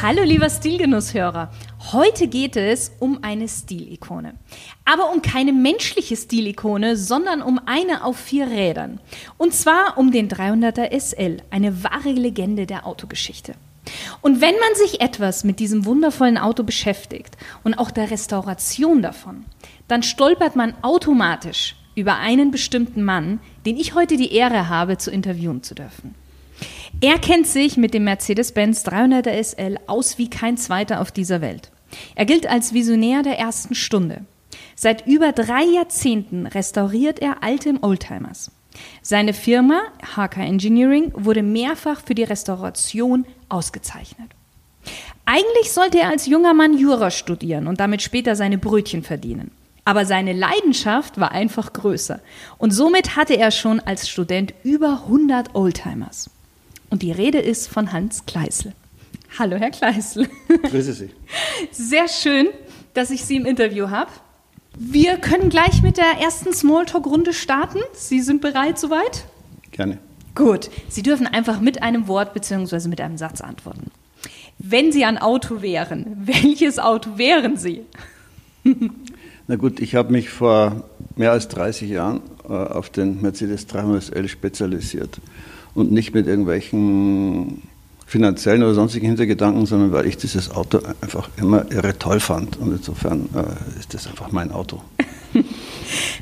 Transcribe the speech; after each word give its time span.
Hallo 0.00 0.22
lieber 0.22 0.48
Stilgenusshörer. 0.48 1.50
Heute 1.90 2.28
geht 2.28 2.54
es 2.54 2.92
um 3.00 3.18
eine 3.22 3.48
Stilikone. 3.48 4.34
Aber 4.84 5.10
um 5.10 5.22
keine 5.22 5.52
menschliche 5.52 6.16
Stilikone, 6.16 6.96
sondern 6.96 7.42
um 7.42 7.60
eine 7.66 8.04
auf 8.04 8.16
vier 8.16 8.46
Rädern. 8.46 9.00
Und 9.38 9.54
zwar 9.54 9.98
um 9.98 10.12
den 10.12 10.28
300er 10.28 10.96
SL, 10.96 11.38
eine 11.50 11.82
wahre 11.82 12.12
Legende 12.12 12.64
der 12.64 12.86
Autogeschichte. 12.86 13.54
Und 14.20 14.40
wenn 14.40 14.54
man 14.54 14.74
sich 14.76 15.00
etwas 15.00 15.42
mit 15.42 15.58
diesem 15.58 15.84
wundervollen 15.84 16.38
Auto 16.38 16.62
beschäftigt 16.62 17.36
und 17.64 17.74
auch 17.74 17.90
der 17.90 18.12
Restauration 18.12 19.02
davon, 19.02 19.46
dann 19.88 20.04
stolpert 20.04 20.54
man 20.54 20.74
automatisch 20.82 21.74
über 21.96 22.18
einen 22.18 22.52
bestimmten 22.52 23.02
Mann, 23.02 23.40
den 23.66 23.76
ich 23.76 23.96
heute 23.96 24.16
die 24.16 24.32
Ehre 24.32 24.68
habe, 24.68 24.96
zu 24.96 25.10
interviewen 25.10 25.64
zu 25.64 25.74
dürfen. 25.74 26.14
Er 27.00 27.20
kennt 27.20 27.46
sich 27.46 27.76
mit 27.76 27.94
dem 27.94 28.02
Mercedes-Benz 28.02 28.84
300er 28.84 29.40
SL 29.40 29.78
aus 29.86 30.18
wie 30.18 30.28
kein 30.28 30.56
zweiter 30.56 31.00
auf 31.00 31.12
dieser 31.12 31.40
Welt. 31.40 31.70
Er 32.16 32.26
gilt 32.26 32.48
als 32.48 32.74
Visionär 32.74 33.22
der 33.22 33.38
ersten 33.38 33.76
Stunde. 33.76 34.24
Seit 34.74 35.06
über 35.06 35.30
drei 35.30 35.62
Jahrzehnten 35.62 36.48
restauriert 36.48 37.20
er 37.20 37.44
alte 37.44 37.72
Oldtimers. 37.82 38.50
Seine 39.00 39.32
Firma 39.32 39.80
HK 40.16 40.38
Engineering 40.38 41.12
wurde 41.14 41.44
mehrfach 41.44 42.00
für 42.04 42.16
die 42.16 42.24
Restauration 42.24 43.26
ausgezeichnet. 43.48 44.32
Eigentlich 45.24 45.70
sollte 45.70 46.00
er 46.00 46.08
als 46.08 46.26
junger 46.26 46.52
Mann 46.52 46.76
Jura 46.76 47.12
studieren 47.12 47.68
und 47.68 47.78
damit 47.78 48.02
später 48.02 48.34
seine 48.34 48.58
Brötchen 48.58 49.04
verdienen. 49.04 49.52
Aber 49.84 50.04
seine 50.04 50.32
Leidenschaft 50.32 51.20
war 51.20 51.30
einfach 51.30 51.72
größer. 51.72 52.18
Und 52.58 52.72
somit 52.72 53.14
hatte 53.14 53.36
er 53.36 53.52
schon 53.52 53.78
als 53.78 54.08
Student 54.08 54.52
über 54.64 55.04
100 55.04 55.54
Oldtimers. 55.54 56.28
Und 56.90 57.02
die 57.02 57.12
Rede 57.12 57.38
ist 57.38 57.68
von 57.68 57.92
Hans 57.92 58.24
Kleisel. 58.26 58.72
Hallo, 59.38 59.56
Herr 59.56 59.70
Kleisel. 59.70 60.28
Grüße 60.62 60.94
Sie. 60.94 61.10
Sehr 61.70 62.08
schön, 62.08 62.48
dass 62.94 63.10
ich 63.10 63.24
Sie 63.24 63.36
im 63.36 63.44
Interview 63.44 63.90
habe. 63.90 64.10
Wir 64.76 65.16
können 65.16 65.50
gleich 65.50 65.82
mit 65.82 65.96
der 65.96 66.18
ersten 66.20 66.52
Smalltalk-Runde 66.52 67.32
starten. 67.32 67.80
Sie 67.92 68.20
sind 68.20 68.40
bereit 68.40 68.78
soweit? 68.78 69.26
Gerne. 69.70 69.98
Gut. 70.34 70.70
Sie 70.88 71.02
dürfen 71.02 71.26
einfach 71.26 71.60
mit 71.60 71.82
einem 71.82 72.08
Wort 72.08 72.32
bzw. 72.32 72.88
mit 72.88 73.00
einem 73.00 73.18
Satz 73.18 73.40
antworten. 73.40 73.90
Wenn 74.58 74.92
Sie 74.92 75.04
ein 75.04 75.18
Auto 75.18 75.62
wären, 75.62 76.16
welches 76.24 76.78
Auto 76.78 77.18
wären 77.18 77.56
Sie? 77.56 77.82
Na 79.46 79.56
gut, 79.56 79.80
ich 79.80 79.94
habe 79.94 80.12
mich 80.12 80.30
vor 80.30 80.84
mehr 81.16 81.32
als 81.32 81.48
30 81.48 81.90
Jahren 81.90 82.20
äh, 82.44 82.52
auf 82.52 82.90
den 82.90 83.20
Mercedes 83.20 83.66
300 83.66 84.04
SL 84.04 84.28
spezialisiert 84.28 85.20
und 85.78 85.92
nicht 85.92 86.14
mit 86.14 86.26
irgendwelchen 86.26 87.62
finanziellen 88.06 88.62
oder 88.62 88.74
sonstigen 88.74 89.06
Hintergedanken, 89.06 89.66
sondern 89.66 89.92
weil 89.92 90.06
ich 90.06 90.16
dieses 90.16 90.50
Auto 90.50 90.80
einfach 91.00 91.28
immer 91.36 91.70
irre 91.70 91.98
toll 91.98 92.20
fand. 92.20 92.56
Und 92.56 92.72
insofern 92.72 93.28
äh, 93.34 93.78
ist 93.78 93.92
das 93.94 94.06
einfach 94.06 94.32
mein 94.32 94.50
Auto. 94.50 94.82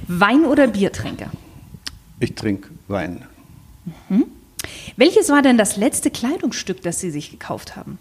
Wein- 0.09 0.45
oder 0.45 0.66
Biertrinker? 0.66 1.31
Ich 2.21 2.34
trinke 2.34 2.69
Wein. 2.89 3.22
Mhm. 4.09 4.25
Welches 4.97 5.28
war 5.28 5.43
denn 5.43 5.59
das 5.59 5.77
letzte 5.77 6.11
Kleidungsstück, 6.11 6.83
das 6.83 7.00
Sie 7.00 7.11
sich 7.11 7.31
gekauft 7.31 7.77
haben? 7.77 7.99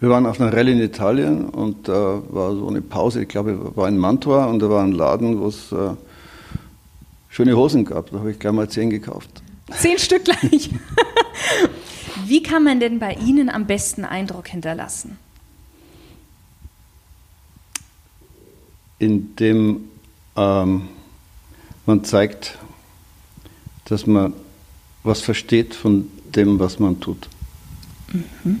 Wir 0.00 0.10
waren 0.10 0.26
auf 0.26 0.40
einer 0.40 0.52
Rallye 0.52 0.72
in 0.72 0.80
Italien 0.80 1.46
und 1.46 1.88
da 1.88 2.18
äh, 2.18 2.34
war 2.34 2.54
so 2.54 2.68
eine 2.68 2.80
Pause, 2.80 3.22
ich 3.22 3.28
glaube, 3.28 3.76
war 3.76 3.88
in 3.88 3.98
Mantua 3.98 4.46
und 4.46 4.60
da 4.60 4.70
war 4.70 4.84
ein 4.84 4.92
Laden, 4.92 5.40
wo 5.40 5.48
es 5.48 5.72
äh, 5.72 5.90
schöne 7.28 7.56
Hosen 7.56 7.84
gab. 7.84 8.10
Da 8.12 8.20
habe 8.20 8.30
ich 8.30 8.38
gleich 8.38 8.52
mal 8.52 8.68
zehn 8.68 8.90
gekauft. 8.90 9.42
Zehn 9.76 9.98
Stück 9.98 10.24
gleich. 10.24 10.70
Wie 12.26 12.42
kann 12.42 12.64
man 12.64 12.80
denn 12.80 12.98
bei 12.98 13.14
Ihnen 13.14 13.48
am 13.48 13.66
besten 13.66 14.04
Eindruck 14.04 14.48
hinterlassen? 14.48 15.18
Indem 18.98 19.88
ähm, 20.36 20.88
man 21.86 22.04
zeigt, 22.04 22.58
dass 23.84 24.06
man 24.06 24.32
was 25.04 25.20
versteht 25.20 25.74
von 25.74 26.10
dem, 26.34 26.58
was 26.58 26.78
man 26.78 27.00
tut. 27.00 27.28
Mhm. 28.12 28.60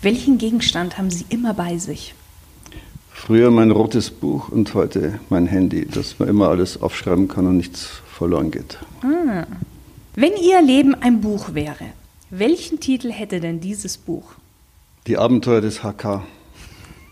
Welchen 0.00 0.38
Gegenstand 0.38 0.98
haben 0.98 1.10
Sie 1.10 1.26
immer 1.28 1.54
bei 1.54 1.78
sich? 1.78 2.14
Früher 3.10 3.50
mein 3.50 3.70
rotes 3.70 4.10
Buch 4.10 4.48
und 4.48 4.74
heute 4.74 5.20
mein 5.28 5.46
Handy, 5.46 5.86
dass 5.86 6.18
man 6.18 6.28
immer 6.28 6.48
alles 6.48 6.80
aufschreiben 6.80 7.28
kann 7.28 7.46
und 7.46 7.56
nichts 7.56 7.86
verloren 8.16 8.50
geht. 8.50 8.78
Ah. 9.02 9.46
Wenn 10.14 10.32
Ihr 10.36 10.60
Leben 10.60 10.94
ein 10.94 11.22
Buch 11.22 11.54
wäre, 11.54 11.86
welchen 12.28 12.80
Titel 12.80 13.10
hätte 13.10 13.40
denn 13.40 13.60
dieses 13.60 13.96
Buch? 13.96 14.34
Die 15.06 15.16
Abenteuer 15.16 15.62
des 15.62 15.82
HK. 15.82 16.22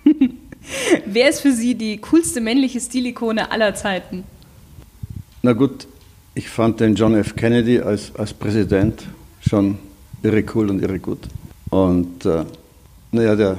Wer 1.06 1.30
ist 1.30 1.40
für 1.40 1.52
Sie 1.52 1.74
die 1.74 1.96
coolste 1.96 2.42
männliche 2.42 2.78
Stilikone 2.78 3.50
aller 3.50 3.74
Zeiten? 3.74 4.24
Na 5.40 5.54
gut, 5.54 5.86
ich 6.34 6.50
fand 6.50 6.80
den 6.80 6.94
John 6.94 7.14
F. 7.14 7.34
Kennedy 7.36 7.80
als, 7.80 8.14
als 8.16 8.34
Präsident 8.34 9.04
schon 9.48 9.78
irre 10.22 10.44
cool 10.54 10.68
und 10.68 10.82
irre 10.82 10.98
gut. 10.98 11.20
Und 11.70 12.26
äh, 12.26 12.44
naja, 13.12 13.34
der 13.34 13.56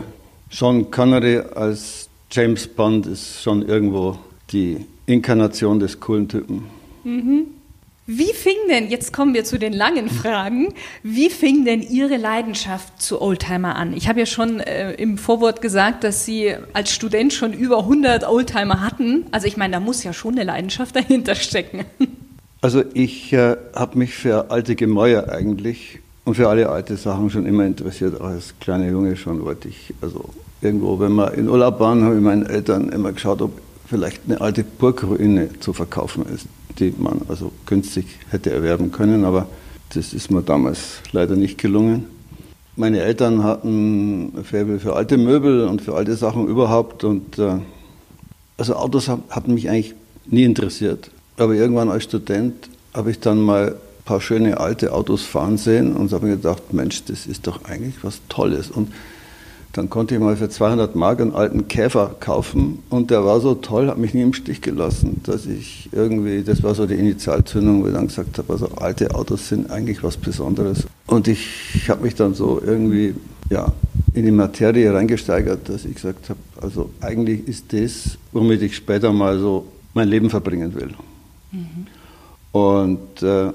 Sean 0.52 0.92
Connery 0.92 1.40
als 1.56 2.10
James 2.30 2.68
Bond 2.68 3.08
ist 3.08 3.42
schon 3.42 3.68
irgendwo 3.68 4.20
die 4.52 4.86
Inkarnation 5.08 5.80
des 5.80 6.00
coolen 6.00 6.28
Typen. 6.28 6.66
Mhm. 7.04 7.48
Wie 8.14 8.34
fing 8.34 8.58
denn, 8.68 8.90
jetzt 8.90 9.14
kommen 9.14 9.34
wir 9.34 9.46
zu 9.46 9.58
den 9.58 9.72
langen 9.72 10.10
Fragen, 10.10 10.74
wie 11.02 11.30
fing 11.30 11.64
denn 11.64 11.82
Ihre 11.82 12.18
Leidenschaft 12.18 13.02
zu 13.02 13.22
Oldtimer 13.22 13.78
an? 13.78 13.94
Ich 13.94 14.10
habe 14.10 14.20
ja 14.20 14.26
schon 14.26 14.60
äh, 14.60 14.92
im 14.96 15.18
Vorwort 15.18 15.62
gesagt, 15.62 16.04
dass 16.04 16.26
Sie 16.26 16.54
als 16.74 16.92
Student 16.92 17.32
schon 17.32 17.54
über 17.54 17.80
100 17.80 18.28
Oldtimer 18.28 18.82
hatten. 18.82 19.28
Also 19.32 19.48
ich 19.48 19.56
meine, 19.56 19.76
da 19.76 19.80
muss 19.80 20.04
ja 20.04 20.12
schon 20.12 20.34
eine 20.34 20.44
Leidenschaft 20.44 20.94
dahinter 20.98 21.36
stecken. 21.36 21.86
Also 22.60 22.84
ich 22.94 23.32
äh, 23.32 23.56
habe 23.74 23.98
mich 23.98 24.14
für 24.14 24.52
alte 24.52 24.76
Gemäuer 24.76 25.30
eigentlich 25.30 26.00
und 26.26 26.36
für 26.36 26.50
alle 26.50 26.68
alte 26.68 26.98
Sachen 26.98 27.30
schon 27.30 27.46
immer 27.46 27.66
interessiert. 27.66 28.20
Auch 28.20 28.26
als 28.26 28.56
kleiner 28.60 28.90
Junge 28.90 29.16
schon 29.16 29.42
wollte 29.46 29.70
ich, 29.70 29.94
also 30.02 30.26
irgendwo, 30.62 31.00
wenn 31.00 31.14
wir 31.14 31.34
in 31.36 31.48
Urlaub 31.48 31.80
waren, 31.80 32.04
habe 32.04 32.16
ich 32.16 32.22
meinen 32.22 32.46
Eltern 32.46 32.90
immer 32.90 33.14
geschaut, 33.14 33.42
ob 33.42 33.54
vielleicht 33.88 34.24
eine 34.26 34.42
alte 34.42 34.66
Burgruine 34.66 35.48
zu 35.62 35.72
verkaufen 35.72 36.26
ist 36.26 36.46
die 36.80 36.94
man 36.98 37.22
also 37.28 37.52
günstig 37.66 38.06
hätte 38.30 38.52
erwerben 38.52 38.92
können, 38.92 39.26
aber 39.26 39.48
das 39.94 40.14
ist 40.14 40.32
mir 40.32 40.42
damals 40.42 41.02
leider 41.12 41.36
nicht 41.36 41.58
gelungen. 41.58 42.06
Meine 42.76 43.02
Eltern 43.02 43.44
hatten 43.44 44.34
Faible 44.44 44.80
für 44.80 44.96
alte 44.96 45.18
Möbel 45.18 45.68
und 45.68 45.82
für 45.82 45.96
alte 45.96 46.16
Sachen 46.16 46.48
überhaupt 46.48 47.04
und 47.04 47.38
äh, 47.38 47.58
also 48.58 48.76
Autos 48.76 49.10
hatten 49.10 49.54
mich 49.54 49.70
eigentlich 49.70 49.96
nie 50.26 50.44
interessiert. 50.44 51.12
Aber 51.38 51.54
irgendwann 51.54 51.90
als 51.90 52.04
Student 52.04 52.70
habe 52.94 53.12
ich 53.12 53.20
dann 53.20 53.42
mal 53.42 53.70
ein 53.70 54.04
paar 54.06 54.22
schöne 54.22 54.60
alte 54.60 54.94
Autos 54.94 55.24
fahren 55.24 55.58
sehen 55.58 55.96
und 55.96 56.12
habe 56.14 56.28
mir 56.28 56.36
gedacht, 56.36 56.74
Mensch, 56.74 57.04
das 57.06 57.26
ist 57.26 57.48
doch 57.48 57.66
eigentlich 57.66 57.96
was 58.04 58.22
Tolles. 58.30 58.70
Und 58.70 58.92
dann 59.74 59.90
konnte 59.90 60.16
ich 60.16 60.22
mal 60.22 60.36
für 60.36 60.50
200 60.50 60.96
Mark 60.96 61.22
einen 61.22 61.34
alten 61.34 61.68
Käfer 61.68 62.16
kaufen 62.20 62.80
und 62.90 63.10
der 63.10 63.24
war 63.24 63.40
so 63.40 63.56
toll, 63.56 63.88
hat 63.88 63.98
mich 63.98 64.14
nie 64.14 64.22
im 64.22 64.34
Stich 64.34 64.62
gelassen, 64.62 65.22
dass 65.24 65.46
ich 65.46 65.90
irgendwie, 65.92 66.44
das 66.44 66.62
war 66.62 66.76
so 66.76 66.86
die 66.86 66.96
Initialzündung, 66.96 67.84
wo 67.84 67.88
ich 67.88 67.94
dann 67.94 68.08
gesagt 68.08 68.38
habe, 68.38 68.52
also 68.52 68.68
alte 68.76 69.16
Autos 69.16 69.48
sind 69.48 69.72
eigentlich 69.72 70.04
was 70.04 70.18
Besonderes. 70.18 70.88
Und 71.08 71.28
ich 71.28 71.88
habe 71.88 72.04
mich 72.04 72.16
dann 72.16 72.34
so 72.34 72.62
irgendwie 72.64 73.16
ja, 73.50 73.72
in 74.14 74.26
die 74.26 74.32
Materie 74.32 74.94
reingesteigert, 74.94 75.70
dass 75.70 75.86
ich 75.86 75.96
gesagt 75.96 76.30
habe, 76.30 76.40
also 76.62 76.90
eigentlich 77.00 77.48
ist 77.48 77.72
das, 77.72 78.18
womit 78.32 78.62
ich 78.62 78.76
später 78.76 79.14
mal 79.14 79.40
so 79.40 79.66
mein 79.94 80.08
Leben 80.08 80.30
verbringen 80.30 80.74
will. 80.76 80.92
Mhm. 81.52 81.88
Und 82.52 83.24
äh, 83.24 83.52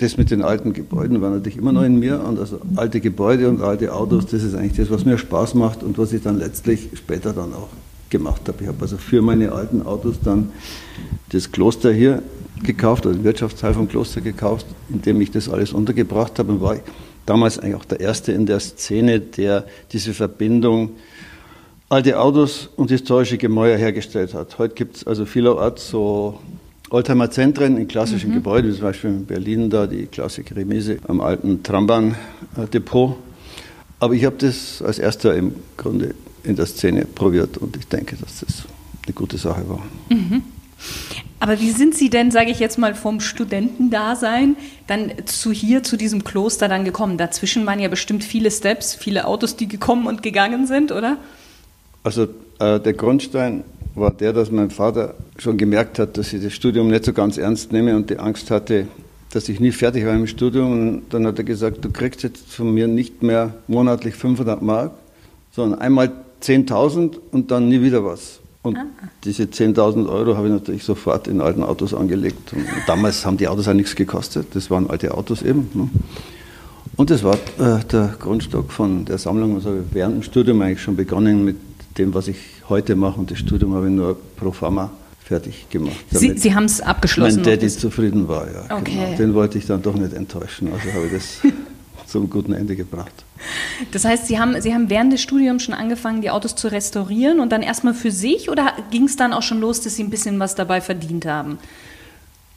das 0.00 0.16
mit 0.16 0.30
den 0.30 0.42
alten 0.42 0.72
Gebäuden 0.72 1.20
war 1.20 1.30
natürlich 1.30 1.58
immer 1.58 1.72
noch 1.72 1.82
in 1.82 1.98
mir. 1.98 2.24
Und 2.24 2.38
also 2.38 2.58
alte 2.76 3.00
Gebäude 3.00 3.48
und 3.48 3.60
alte 3.60 3.94
Autos, 3.94 4.26
das 4.26 4.42
ist 4.42 4.54
eigentlich 4.54 4.76
das, 4.76 4.90
was 4.90 5.04
mir 5.04 5.18
Spaß 5.18 5.54
macht 5.54 5.82
und 5.82 5.98
was 5.98 6.12
ich 6.12 6.22
dann 6.22 6.38
letztlich 6.38 6.88
später 6.94 7.34
dann 7.34 7.52
auch 7.52 7.68
gemacht 8.08 8.48
habe. 8.48 8.62
Ich 8.62 8.68
habe 8.68 8.78
also 8.80 8.96
für 8.96 9.20
meine 9.20 9.52
alten 9.52 9.82
Autos 9.82 10.16
dann 10.24 10.52
das 11.28 11.52
Kloster 11.52 11.92
hier 11.92 12.22
gekauft, 12.62 13.04
oder 13.04 13.14
den 13.14 13.24
Wirtschaftsteil 13.24 13.74
vom 13.74 13.88
Kloster 13.88 14.22
gekauft, 14.22 14.66
in 14.88 15.02
dem 15.02 15.20
ich 15.20 15.30
das 15.30 15.48
alles 15.48 15.72
untergebracht 15.72 16.38
habe 16.38 16.52
und 16.52 16.62
war 16.62 16.76
damals 17.26 17.58
eigentlich 17.58 17.74
auch 17.74 17.84
der 17.84 18.00
Erste 18.00 18.32
in 18.32 18.46
der 18.46 18.60
Szene, 18.60 19.20
der 19.20 19.66
diese 19.92 20.14
Verbindung 20.14 20.90
alte 21.90 22.18
Autos 22.18 22.70
und 22.76 22.90
historische 22.90 23.36
Gemäuer 23.36 23.76
hergestellt 23.76 24.32
hat. 24.32 24.58
Heute 24.58 24.74
gibt 24.74 24.96
es 24.96 25.06
also 25.06 25.26
vielerorts 25.26 25.90
so 25.90 26.38
Oldtimer-Zentren 26.90 27.78
in 27.78 27.88
klassischen 27.88 28.30
mhm. 28.30 28.34
Gebäuden, 28.34 28.70
wie 28.70 28.74
zum 28.74 28.82
Beispiel 28.82 29.10
in 29.10 29.26
Berlin 29.26 29.70
da 29.70 29.86
die 29.86 30.06
Klassik 30.06 30.54
Remise 30.54 30.98
am 31.06 31.20
alten 31.20 31.62
Trambahn-Depot. 31.62 33.16
Aber 34.00 34.14
ich 34.14 34.24
habe 34.24 34.36
das 34.38 34.82
als 34.82 34.98
erster 34.98 35.34
im 35.34 35.54
Grunde 35.76 36.14
in 36.42 36.56
der 36.56 36.66
Szene 36.66 37.04
probiert 37.04 37.58
und 37.58 37.76
ich 37.76 37.86
denke, 37.86 38.16
dass 38.16 38.40
das 38.40 38.64
eine 39.06 39.14
gute 39.14 39.38
Sache 39.38 39.68
war. 39.68 39.82
Mhm. 40.08 40.42
Aber 41.38 41.58
wie 41.60 41.70
sind 41.70 41.94
Sie 41.94 42.10
denn, 42.10 42.30
sage 42.30 42.50
ich 42.50 42.58
jetzt 42.58 42.78
mal, 42.78 42.94
vom 42.94 43.20
Studentendasein 43.20 44.56
dann 44.86 45.12
zu 45.24 45.52
hier, 45.52 45.82
zu 45.82 45.96
diesem 45.96 46.24
Kloster 46.24 46.68
dann 46.68 46.84
gekommen? 46.84 47.16
Dazwischen 47.16 47.64
waren 47.66 47.80
ja 47.80 47.88
bestimmt 47.88 48.24
viele 48.24 48.50
Steps, 48.50 48.94
viele 48.94 49.26
Autos, 49.26 49.56
die 49.56 49.68
gekommen 49.68 50.06
und 50.06 50.22
gegangen 50.22 50.66
sind, 50.66 50.92
oder? 50.92 51.18
Also 52.02 52.24
äh, 52.58 52.78
der 52.80 52.92
Grundstein 52.92 53.64
war 53.94 54.10
der, 54.10 54.32
dass 54.32 54.50
mein 54.50 54.70
Vater 54.70 55.14
schon 55.38 55.56
gemerkt 55.56 55.98
hat, 55.98 56.16
dass 56.16 56.32
ich 56.32 56.42
das 56.42 56.52
Studium 56.52 56.88
nicht 56.88 57.04
so 57.04 57.12
ganz 57.12 57.38
ernst 57.38 57.72
nehme 57.72 57.96
und 57.96 58.10
die 58.10 58.18
Angst 58.18 58.50
hatte, 58.50 58.86
dass 59.32 59.48
ich 59.48 59.60
nie 59.60 59.72
fertig 59.72 60.04
war 60.06 60.14
im 60.14 60.26
Studium. 60.26 60.72
Und 60.72 61.02
dann 61.10 61.26
hat 61.26 61.38
er 61.38 61.44
gesagt, 61.44 61.84
du 61.84 61.90
kriegst 61.90 62.22
jetzt 62.22 62.52
von 62.52 62.72
mir 62.72 62.88
nicht 62.88 63.22
mehr 63.22 63.54
monatlich 63.68 64.14
500 64.14 64.62
Mark, 64.62 64.92
sondern 65.52 65.80
einmal 65.80 66.12
10.000 66.42 67.18
und 67.30 67.50
dann 67.50 67.68
nie 67.68 67.82
wieder 67.82 68.04
was. 68.04 68.40
Und 68.62 68.76
ah. 68.76 68.84
diese 69.24 69.44
10.000 69.44 70.08
Euro 70.08 70.36
habe 70.36 70.48
ich 70.48 70.52
natürlich 70.52 70.84
sofort 70.84 71.28
in 71.28 71.40
alten 71.40 71.62
Autos 71.62 71.94
angelegt. 71.94 72.52
Und 72.52 72.66
damals 72.86 73.24
haben 73.24 73.38
die 73.38 73.48
Autos 73.48 73.68
auch 73.68 73.74
nichts 73.74 73.96
gekostet. 73.96 74.48
Das 74.54 74.70
waren 74.70 74.90
alte 74.90 75.14
Autos 75.14 75.42
eben. 75.42 75.70
Ne? 75.72 75.88
Und 76.96 77.08
das 77.08 77.24
war 77.24 77.34
äh, 77.58 77.82
der 77.90 78.14
Grundstock 78.18 78.70
von 78.70 79.06
der 79.06 79.16
Sammlung. 79.16 79.54
Also 79.54 79.72
während 79.92 80.16
dem 80.16 80.22
Studium 80.22 80.60
eigentlich 80.60 80.82
schon 80.82 80.96
begonnen 80.96 81.44
mit 81.44 81.56
dem, 81.96 82.12
was 82.12 82.28
ich 82.28 82.36
heute 82.70 82.96
mache. 82.96 83.20
Und 83.20 83.30
das 83.30 83.38
Studium 83.38 83.74
habe 83.74 83.88
ich 83.88 83.92
nur 83.92 84.16
pro 84.36 84.52
forma 84.52 84.90
fertig 85.22 85.68
gemacht. 85.70 85.96
Sie, 86.10 86.36
Sie 86.36 86.54
haben 86.54 86.64
es 86.64 86.80
abgeschlossen? 86.80 87.42
Mein 87.42 87.44
Daddy 87.44 87.68
zufrieden 87.68 88.26
war, 88.26 88.46
ja. 88.50 88.76
Okay. 88.76 88.94
Genau. 88.94 89.16
Den 89.16 89.34
wollte 89.34 89.58
ich 89.58 89.66
dann 89.66 89.82
doch 89.82 89.94
nicht 89.94 90.12
enttäuschen. 90.12 90.72
Also 90.72 90.92
habe 90.92 91.06
ich 91.06 91.12
das 91.12 91.40
zum 92.06 92.28
guten 92.28 92.52
Ende 92.52 92.74
gebracht. 92.74 93.12
Das 93.92 94.04
heißt, 94.04 94.26
Sie 94.26 94.38
haben, 94.38 94.60
Sie 94.60 94.74
haben 94.74 94.90
während 94.90 95.12
des 95.12 95.22
Studiums 95.22 95.62
schon 95.62 95.74
angefangen, 95.74 96.20
die 96.20 96.30
Autos 96.30 96.56
zu 96.56 96.68
restaurieren 96.68 97.40
und 97.40 97.50
dann 97.52 97.62
erstmal 97.62 97.94
für 97.94 98.10
sich 98.10 98.50
oder 98.50 98.72
ging 98.90 99.04
es 99.04 99.16
dann 99.16 99.32
auch 99.32 99.42
schon 99.42 99.60
los, 99.60 99.80
dass 99.80 99.94
Sie 99.94 100.02
ein 100.02 100.10
bisschen 100.10 100.38
was 100.40 100.54
dabei 100.54 100.80
verdient 100.80 101.26
haben? 101.26 101.58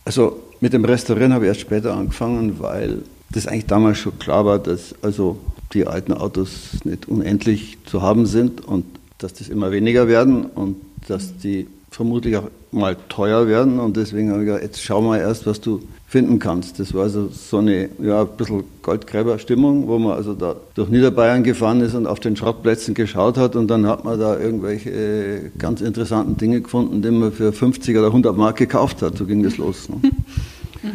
Also 0.05 0.41
mit 0.59 0.73
dem 0.73 0.83
Restaurieren 0.83 1.31
habe 1.31 1.45
ich 1.45 1.49
erst 1.49 1.61
später 1.61 1.95
angefangen, 1.95 2.59
weil 2.59 3.03
das 3.31 3.47
eigentlich 3.47 3.67
damals 3.67 3.99
schon 3.99 4.17
klar 4.19 4.45
war, 4.45 4.59
dass 4.59 4.95
also 5.01 5.39
die 5.73 5.87
alten 5.87 6.13
Autos 6.13 6.83
nicht 6.83 7.07
unendlich 7.07 7.77
zu 7.85 8.01
haben 8.01 8.25
sind 8.25 8.61
und 8.61 8.85
dass 9.23 9.33
das 9.33 9.49
immer 9.49 9.71
weniger 9.71 10.07
werden 10.07 10.45
und 10.45 10.77
dass 11.07 11.37
die 11.37 11.67
vermutlich 11.93 12.37
auch 12.37 12.49
mal 12.71 12.97
teuer 13.07 13.47
werden. 13.47 13.79
Und 13.79 13.97
deswegen 13.97 14.31
habe 14.31 14.41
ich 14.41 14.47
gesagt, 14.47 14.63
jetzt 14.63 14.81
schau 14.81 15.01
mal 15.01 15.19
erst, 15.19 15.45
was 15.45 15.61
du 15.61 15.81
finden 16.07 16.39
kannst. 16.39 16.79
Das 16.79 16.93
war 16.93 17.03
also 17.03 17.29
so 17.29 17.57
eine 17.57 17.89
ja, 18.01 18.21
ein 18.21 18.27
bisschen 18.37 18.63
Goldgräberstimmung, 18.81 19.87
wo 19.87 19.97
man 19.99 20.13
also 20.13 20.33
da 20.33 20.55
durch 20.75 20.89
Niederbayern 20.89 21.43
gefahren 21.43 21.81
ist 21.81 21.95
und 21.95 22.07
auf 22.07 22.19
den 22.19 22.35
Schrottplätzen 22.35 22.93
geschaut 22.93 23.37
hat 23.37 23.55
und 23.55 23.67
dann 23.67 23.87
hat 23.87 24.03
man 24.03 24.19
da 24.19 24.39
irgendwelche 24.39 24.89
äh, 24.89 25.51
ganz 25.57 25.81
interessanten 25.81 26.37
Dinge 26.37 26.61
gefunden, 26.61 27.01
die 27.01 27.11
man 27.11 27.31
für 27.31 27.53
50 27.53 27.97
oder 27.97 28.07
100 28.07 28.35
Mark 28.35 28.57
gekauft 28.57 29.01
hat. 29.01 29.17
So 29.17 29.25
ging 29.25 29.43
das 29.43 29.57
los. 29.57 29.89
Ne? 29.89 29.97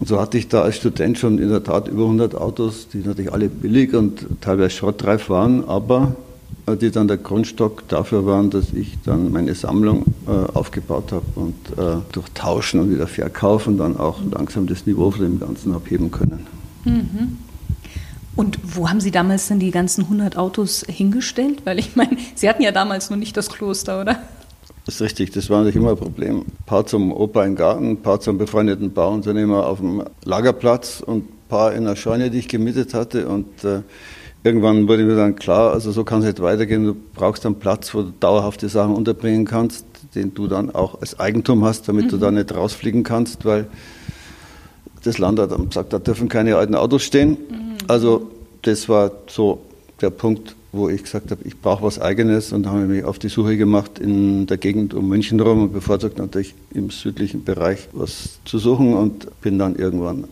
Und 0.00 0.08
so 0.08 0.20
hatte 0.20 0.36
ich 0.36 0.48
da 0.48 0.62
als 0.62 0.76
Student 0.76 1.18
schon 1.18 1.38
in 1.38 1.48
der 1.48 1.62
Tat 1.62 1.86
über 1.86 2.02
100 2.02 2.34
Autos, 2.34 2.88
die 2.92 2.98
natürlich 2.98 3.32
alle 3.32 3.48
billig 3.48 3.94
und 3.94 4.26
teilweise 4.40 4.70
schrottreif 4.70 5.30
waren, 5.30 5.66
aber 5.68 6.16
die 6.80 6.90
dann 6.90 7.08
der 7.08 7.18
Grundstock 7.18 7.88
dafür 7.88 8.26
waren, 8.26 8.50
dass 8.50 8.72
ich 8.72 8.98
dann 9.04 9.32
meine 9.32 9.54
Sammlung 9.54 10.04
äh, 10.26 10.30
aufgebaut 10.56 11.12
habe 11.12 11.26
und 11.34 11.54
äh, 11.78 12.00
durch 12.12 12.28
Tauschen 12.34 12.80
und 12.80 12.90
wieder 12.90 13.06
Verkaufen 13.06 13.76
dann 13.78 13.96
auch 13.96 14.20
langsam 14.30 14.66
das 14.66 14.86
Niveau 14.86 15.10
von 15.10 15.22
dem 15.22 15.40
Ganzen 15.40 15.74
abheben 15.74 16.10
können. 16.10 16.46
Mhm. 16.84 17.38
Und 18.36 18.58
wo 18.64 18.88
haben 18.88 19.00
Sie 19.00 19.10
damals 19.10 19.48
denn 19.48 19.60
die 19.60 19.70
ganzen 19.70 20.04
100 20.04 20.36
Autos 20.36 20.84
hingestellt? 20.88 21.62
Weil 21.64 21.78
ich 21.78 21.94
meine, 21.96 22.16
Sie 22.34 22.48
hatten 22.48 22.62
ja 22.62 22.72
damals 22.72 23.10
noch 23.10 23.16
nicht 23.16 23.36
das 23.36 23.48
Kloster, 23.48 24.00
oder? 24.00 24.18
Das 24.86 24.96
ist 24.96 25.00
richtig, 25.00 25.30
das 25.30 25.48
war 25.48 25.58
natürlich 25.58 25.76
immer 25.76 25.92
ein 25.92 25.96
Problem. 25.96 26.38
Ein 26.40 26.52
paar 26.66 26.84
zum 26.84 27.10
Opa 27.10 27.44
im 27.44 27.56
Garten, 27.56 27.90
ein 27.90 28.02
paar 28.02 28.20
zum 28.20 28.36
befreundeten 28.36 28.92
Bauunternehmer 28.92 29.66
auf 29.66 29.78
dem 29.78 30.02
Lagerplatz 30.24 31.02
und 31.04 31.24
ein 31.24 31.48
paar 31.48 31.72
in 31.72 31.84
der 31.84 31.96
Scheune, 31.96 32.30
die 32.30 32.38
ich 32.38 32.48
gemietet 32.48 32.92
hatte. 32.92 33.28
Und 33.28 33.64
äh, 33.64 33.80
irgendwann 34.44 34.86
wurde 34.86 35.04
mir 35.04 35.16
dann 35.16 35.34
klar, 35.34 35.72
also 35.72 35.90
so 35.90 36.04
kann 36.04 36.20
es 36.20 36.26
nicht 36.26 36.40
weitergehen. 36.40 36.84
Du 36.84 36.94
brauchst 37.14 37.44
einen 37.46 37.56
Platz, 37.56 37.94
wo 37.94 38.02
du 38.02 38.12
dauerhafte 38.20 38.68
Sachen 38.68 38.94
unterbringen 38.94 39.46
kannst, 39.46 39.86
den 40.14 40.34
du 40.34 40.46
dann 40.46 40.72
auch 40.72 41.00
als 41.00 41.18
Eigentum 41.18 41.64
hast, 41.64 41.88
damit 41.88 42.06
mhm. 42.06 42.08
du 42.10 42.16
da 42.18 42.30
nicht 42.30 42.54
rausfliegen 42.54 43.02
kannst, 43.02 43.44
weil 43.44 43.66
das 45.02 45.18
Land 45.18 45.38
hat 45.38 45.50
dann 45.50 45.68
gesagt, 45.68 45.92
da 45.92 45.98
dürfen 45.98 46.28
keine 46.28 46.56
alten 46.56 46.74
Autos 46.74 47.02
stehen. 47.02 47.30
Mhm. 47.30 47.36
Also 47.88 48.30
das 48.62 48.88
war 48.88 49.10
so 49.26 49.62
der 50.00 50.10
Punkt, 50.10 50.54
wo 50.72 50.88
ich 50.88 51.02
gesagt 51.02 51.30
habe, 51.30 51.40
ich 51.44 51.58
brauche 51.60 51.82
was 51.82 52.00
Eigenes 52.00 52.52
und 52.52 52.66
habe 52.66 52.80
mich 52.80 53.04
auf 53.04 53.18
die 53.18 53.28
Suche 53.28 53.56
gemacht 53.56 53.98
in 53.98 54.46
der 54.46 54.58
Gegend 54.58 54.92
um 54.92 55.08
München 55.08 55.40
rum 55.40 55.62
und 55.62 55.72
bevorzugt 55.72 56.18
natürlich 56.18 56.54
im 56.74 56.90
südlichen 56.90 57.44
Bereich 57.44 57.88
was 57.92 58.40
zu 58.44 58.58
suchen 58.58 58.94
und 58.94 59.40
bin 59.40 59.58
dann 59.58 59.76
irgendwann 59.76 60.24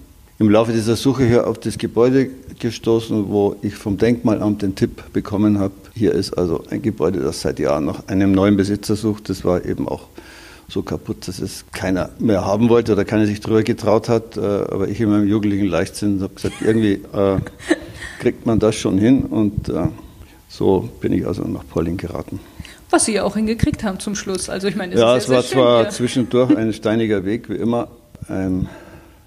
im 0.42 0.50
Laufe 0.50 0.72
dieser 0.72 0.96
Suche 0.96 1.24
hier 1.24 1.46
auf 1.46 1.58
das 1.58 1.78
Gebäude 1.78 2.28
gestoßen, 2.58 3.28
wo 3.28 3.54
ich 3.62 3.76
vom 3.76 3.96
Denkmalamt 3.96 4.62
den 4.62 4.74
Tipp 4.74 5.12
bekommen 5.12 5.60
habe, 5.60 5.72
hier 5.94 6.10
ist 6.12 6.36
also 6.36 6.64
ein 6.68 6.82
Gebäude, 6.82 7.20
das 7.20 7.42
seit 7.42 7.60
Jahren 7.60 7.84
nach 7.84 8.08
einem 8.08 8.32
neuen 8.32 8.56
Besitzer 8.56 8.96
sucht. 8.96 9.28
Das 9.28 9.44
war 9.44 9.64
eben 9.64 9.86
auch 9.86 10.08
so 10.68 10.82
kaputt, 10.82 11.28
dass 11.28 11.38
es 11.38 11.64
keiner 11.70 12.10
mehr 12.18 12.44
haben 12.44 12.70
wollte 12.70 12.90
oder 12.90 13.04
keiner 13.04 13.26
sich 13.26 13.38
drüber 13.38 13.62
getraut 13.62 14.08
hat. 14.08 14.36
Äh, 14.36 14.40
aber 14.40 14.88
ich 14.88 15.00
in 15.00 15.10
meinem 15.10 15.28
jugendlichen 15.28 15.66
Leichtsinn 15.66 16.20
habe 16.20 16.34
gesagt, 16.34 16.56
irgendwie 16.60 16.94
äh, 16.94 17.38
kriegt 18.18 18.44
man 18.44 18.58
das 18.58 18.74
schon 18.74 18.98
hin. 18.98 19.22
Und 19.22 19.68
äh, 19.68 19.86
so 20.48 20.88
bin 21.00 21.12
ich 21.12 21.24
also 21.24 21.44
nach 21.44 21.64
Pauling 21.68 21.98
geraten. 21.98 22.40
Was 22.90 23.04
Sie 23.04 23.12
ja 23.12 23.22
auch 23.22 23.36
hingekriegt 23.36 23.84
haben 23.84 24.00
zum 24.00 24.16
Schluss. 24.16 24.50
Also 24.50 24.66
ich 24.66 24.74
meine, 24.74 24.94
es 24.94 25.00
ja, 25.00 25.16
es 25.16 25.28
war 25.28 25.44
zwar 25.44 25.82
hier. 25.82 25.90
zwischendurch 25.90 26.56
ein 26.56 26.72
steiniger 26.72 27.24
Weg, 27.24 27.48
wie 27.48 27.56
immer. 27.56 27.86
Ein 28.28 28.68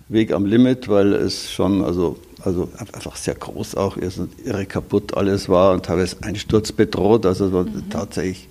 Weg 0.08 0.32
am 0.32 0.46
Limit, 0.46 0.88
weil 0.88 1.14
es 1.14 1.52
schon 1.52 1.84
also, 1.84 2.18
also 2.44 2.70
einfach 2.78 3.16
sehr 3.16 3.36
groß 3.36 3.76
auch 3.76 3.98
ist 3.98 4.20
und 4.20 4.32
irre 4.46 4.66
kaputt 4.66 5.18
alles 5.18 5.50
war 5.50 5.74
und 5.74 5.86
teilweise 5.86 6.18
einsturzbedroht. 6.22 7.26
Also 7.26 7.48
es 7.48 7.54
waren 7.54 7.74
mhm. 7.74 7.90
tatsächlich 7.90 8.48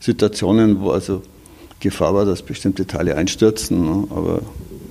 Situationen, 0.00 0.80
wo 0.80 0.90
also 0.90 1.22
Gefahr 1.78 2.14
war, 2.14 2.24
dass 2.24 2.42
bestimmte 2.42 2.86
Teile 2.86 3.16
einstürzen. 3.16 3.84
Ne? 3.84 4.06
Aber 4.10 4.42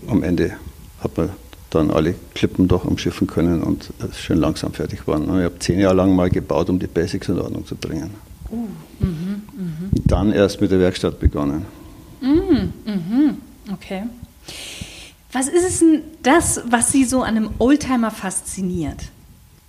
am 0.07 0.23
Ende 0.23 0.53
hat 1.01 1.17
man 1.17 1.29
dann 1.69 1.91
alle 1.91 2.15
Klippen 2.33 2.67
doch 2.67 2.85
umschiffen 2.85 3.27
können 3.27 3.61
und 3.61 3.91
es 3.99 4.19
schön 4.19 4.39
langsam 4.39 4.73
fertig 4.73 5.07
waren. 5.07 5.27
Ne? 5.27 5.39
Ich 5.39 5.45
habe 5.45 5.59
zehn 5.59 5.79
Jahre 5.79 5.95
lang 5.95 6.15
mal 6.15 6.29
gebaut, 6.29 6.69
um 6.69 6.79
die 6.79 6.87
Basics 6.87 7.29
in 7.29 7.39
Ordnung 7.39 7.65
zu 7.65 7.75
bringen. 7.75 8.11
Uh, 8.49 8.67
mhm, 8.99 9.41
mh. 9.55 9.99
Dann 10.07 10.31
erst 10.31 10.59
mit 10.61 10.71
der 10.71 10.79
Werkstatt 10.79 11.19
begonnen. 11.19 11.65
Mhm, 12.21 12.73
mh. 12.85 13.33
Okay. 13.73 14.03
Was 15.31 15.47
ist 15.47 15.63
es 15.63 15.79
denn 15.79 16.01
das, 16.23 16.61
was 16.69 16.91
Sie 16.91 17.05
so 17.05 17.21
an 17.21 17.37
einem 17.37 17.49
Oldtimer 17.59 18.09
fasziniert? 18.09 18.97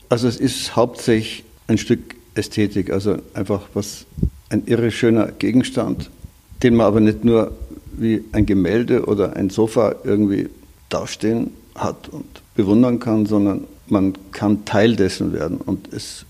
Also 0.09 0.27
es 0.27 0.39
ist 0.39 0.75
hauptsächlich 0.75 1.45
ein 1.67 1.77
Stück 1.77 2.17
Ästhetik, 2.35 2.91
also 2.91 3.19
einfach 3.35 3.63
was 3.75 4.07
ein 4.49 4.65
irre 4.67 4.91
schöner 4.91 5.33
Gegenstand, 5.33 6.11
den 6.63 6.77
man 6.77 6.87
aber 6.87 7.01
nicht 7.01 7.25
nur 7.25 7.53
wie 7.93 8.25
ein 8.33 8.47
Gemälde 8.47 9.05
oder 9.05 9.37
ein 9.37 9.51
Sofa 9.51 9.97
irgendwie 10.05 10.49
dastehen 10.89 11.53
hat 11.75 12.09
und 12.09 12.27
bewundern 12.55 12.99
kann, 12.99 13.27
sondern 13.27 13.65
man 13.89 14.15
kann 14.33 14.65
Teil 14.65 14.97
dessen 14.97 15.33
werden. 15.33 15.59
Und 15.59 15.93
es 15.93 16.25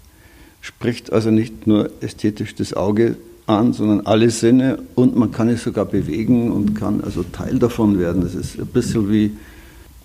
spricht 0.60 1.12
also 1.12 1.30
nicht 1.30 1.66
nur 1.66 1.90
ästhetisch 2.00 2.54
das 2.54 2.74
Auge 2.74 3.16
an, 3.58 3.72
sondern 3.72 4.06
alle 4.06 4.30
Sinne 4.30 4.78
und 4.94 5.16
man 5.16 5.30
kann 5.30 5.48
es 5.48 5.62
sogar 5.62 5.84
bewegen 5.84 6.50
und 6.50 6.74
kann 6.74 7.02
also 7.02 7.22
Teil 7.22 7.58
davon 7.58 7.98
werden. 7.98 8.22
Das 8.22 8.34
ist 8.34 8.58
ein 8.58 8.66
bisschen 8.66 9.10
wie 9.10 9.32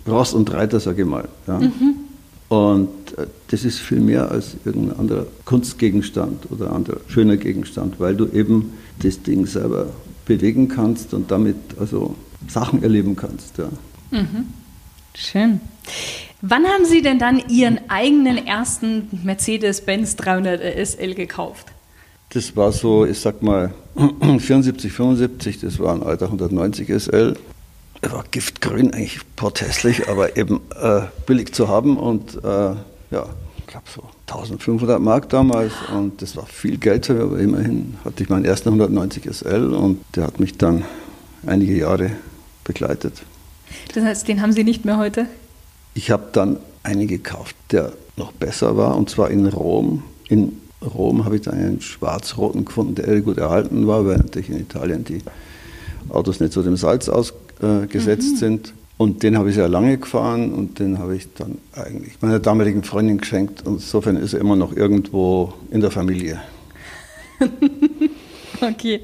Ross 0.06 0.34
und 0.34 0.52
Reiter, 0.52 0.80
sage 0.80 1.02
ich 1.02 1.08
mal. 1.08 1.28
Ja. 1.46 1.58
Mhm. 1.58 1.94
Und 2.48 3.18
äh, 3.18 3.26
das 3.48 3.64
ist 3.64 3.78
viel 3.80 4.00
mehr 4.00 4.30
als 4.30 4.56
irgendein 4.64 4.98
anderer 4.98 5.26
Kunstgegenstand 5.44 6.50
oder 6.50 6.72
anderer 6.72 6.98
schöner 7.08 7.36
Gegenstand, 7.36 7.98
weil 7.98 8.14
du 8.14 8.26
eben 8.28 8.72
das 9.02 9.22
Ding 9.22 9.46
selber 9.46 9.86
bewegen 10.26 10.68
kannst 10.68 11.14
und 11.14 11.30
damit 11.30 11.56
also 11.78 12.14
Sachen 12.48 12.82
erleben 12.82 13.16
kannst. 13.16 13.58
Ja. 13.58 13.68
Mhm. 14.10 14.46
Schön. 15.14 15.60
Wann 16.42 16.66
haben 16.66 16.84
Sie 16.84 17.02
denn 17.02 17.18
dann 17.18 17.42
Ihren 17.48 17.80
eigenen 17.88 18.46
ersten 18.46 19.08
Mercedes-Benz 19.24 20.16
300 20.16 20.60
SL 20.86 21.14
gekauft? 21.14 21.66
Das 22.30 22.56
war 22.56 22.72
so, 22.72 23.06
ich 23.06 23.20
sag 23.20 23.42
mal, 23.42 23.72
74, 24.38 24.92
75, 24.92 25.60
das 25.60 25.78
war 25.78 25.94
ein 25.94 26.02
alter 26.02 26.26
190 26.26 26.88
SL. 26.88 27.36
Er 28.02 28.12
war 28.12 28.24
giftgrün, 28.30 28.92
eigentlich 28.92 29.20
porthässlich, 29.36 30.08
aber 30.08 30.36
eben 30.36 30.60
äh, 30.80 31.02
billig 31.26 31.54
zu 31.54 31.68
haben 31.68 31.96
und 31.96 32.36
äh, 32.44 32.74
ja, 33.10 33.26
ich 33.58 33.66
glaube 33.66 33.86
so 33.92 34.02
1500 34.26 35.00
Mark 35.00 35.28
damals 35.30 35.72
und 35.94 36.20
das 36.20 36.36
war 36.36 36.46
viel 36.46 36.76
Geld, 36.76 37.08
aber 37.08 37.38
immerhin 37.38 37.96
hatte 38.04 38.22
ich 38.22 38.28
meinen 38.28 38.44
ersten 38.44 38.68
190 38.68 39.24
SL 39.24 39.72
und 39.72 40.04
der 40.14 40.24
hat 40.24 40.40
mich 40.40 40.58
dann 40.58 40.84
einige 41.46 41.76
Jahre 41.76 42.10
begleitet. 42.64 43.22
Das 43.94 44.04
heißt, 44.04 44.28
den 44.28 44.42
haben 44.42 44.52
Sie 44.52 44.64
nicht 44.64 44.84
mehr 44.84 44.98
heute? 44.98 45.26
Ich 45.94 46.10
habe 46.10 46.28
dann 46.32 46.58
einen 46.82 47.08
gekauft, 47.08 47.56
der 47.70 47.92
noch 48.16 48.32
besser 48.32 48.76
war 48.76 48.96
und 48.96 49.10
zwar 49.10 49.30
in 49.30 49.46
Rom. 49.46 50.02
In 50.28 50.60
Rom 50.82 51.24
habe 51.24 51.36
ich 51.36 51.42
dann 51.42 51.54
einen 51.54 51.80
schwarz-roten 51.80 52.64
gefunden, 52.64 52.94
der 52.96 53.20
gut 53.20 53.38
erhalten 53.38 53.86
war, 53.86 54.06
weil 54.06 54.18
natürlich 54.18 54.50
in 54.50 54.60
Italien 54.60 55.04
die 55.04 55.22
Autos 56.08 56.40
nicht 56.40 56.52
so 56.52 56.62
dem 56.62 56.76
Salz 56.76 57.08
ausgesetzt 57.08 58.32
mhm. 58.34 58.36
sind. 58.36 58.74
Und 58.98 59.22
den 59.22 59.36
habe 59.36 59.50
ich 59.50 59.56
sehr 59.56 59.68
lange 59.68 59.98
gefahren 59.98 60.54
und 60.54 60.78
den 60.78 60.98
habe 60.98 61.16
ich 61.16 61.28
dann 61.34 61.58
eigentlich 61.74 62.14
meiner 62.22 62.38
damaligen 62.38 62.82
Freundin 62.82 63.18
geschenkt. 63.18 63.66
Und 63.66 63.74
insofern 63.74 64.16
ist 64.16 64.32
er 64.32 64.40
immer 64.40 64.56
noch 64.56 64.74
irgendwo 64.74 65.52
in 65.70 65.82
der 65.82 65.90
Familie. 65.90 66.40
okay. 68.60 69.00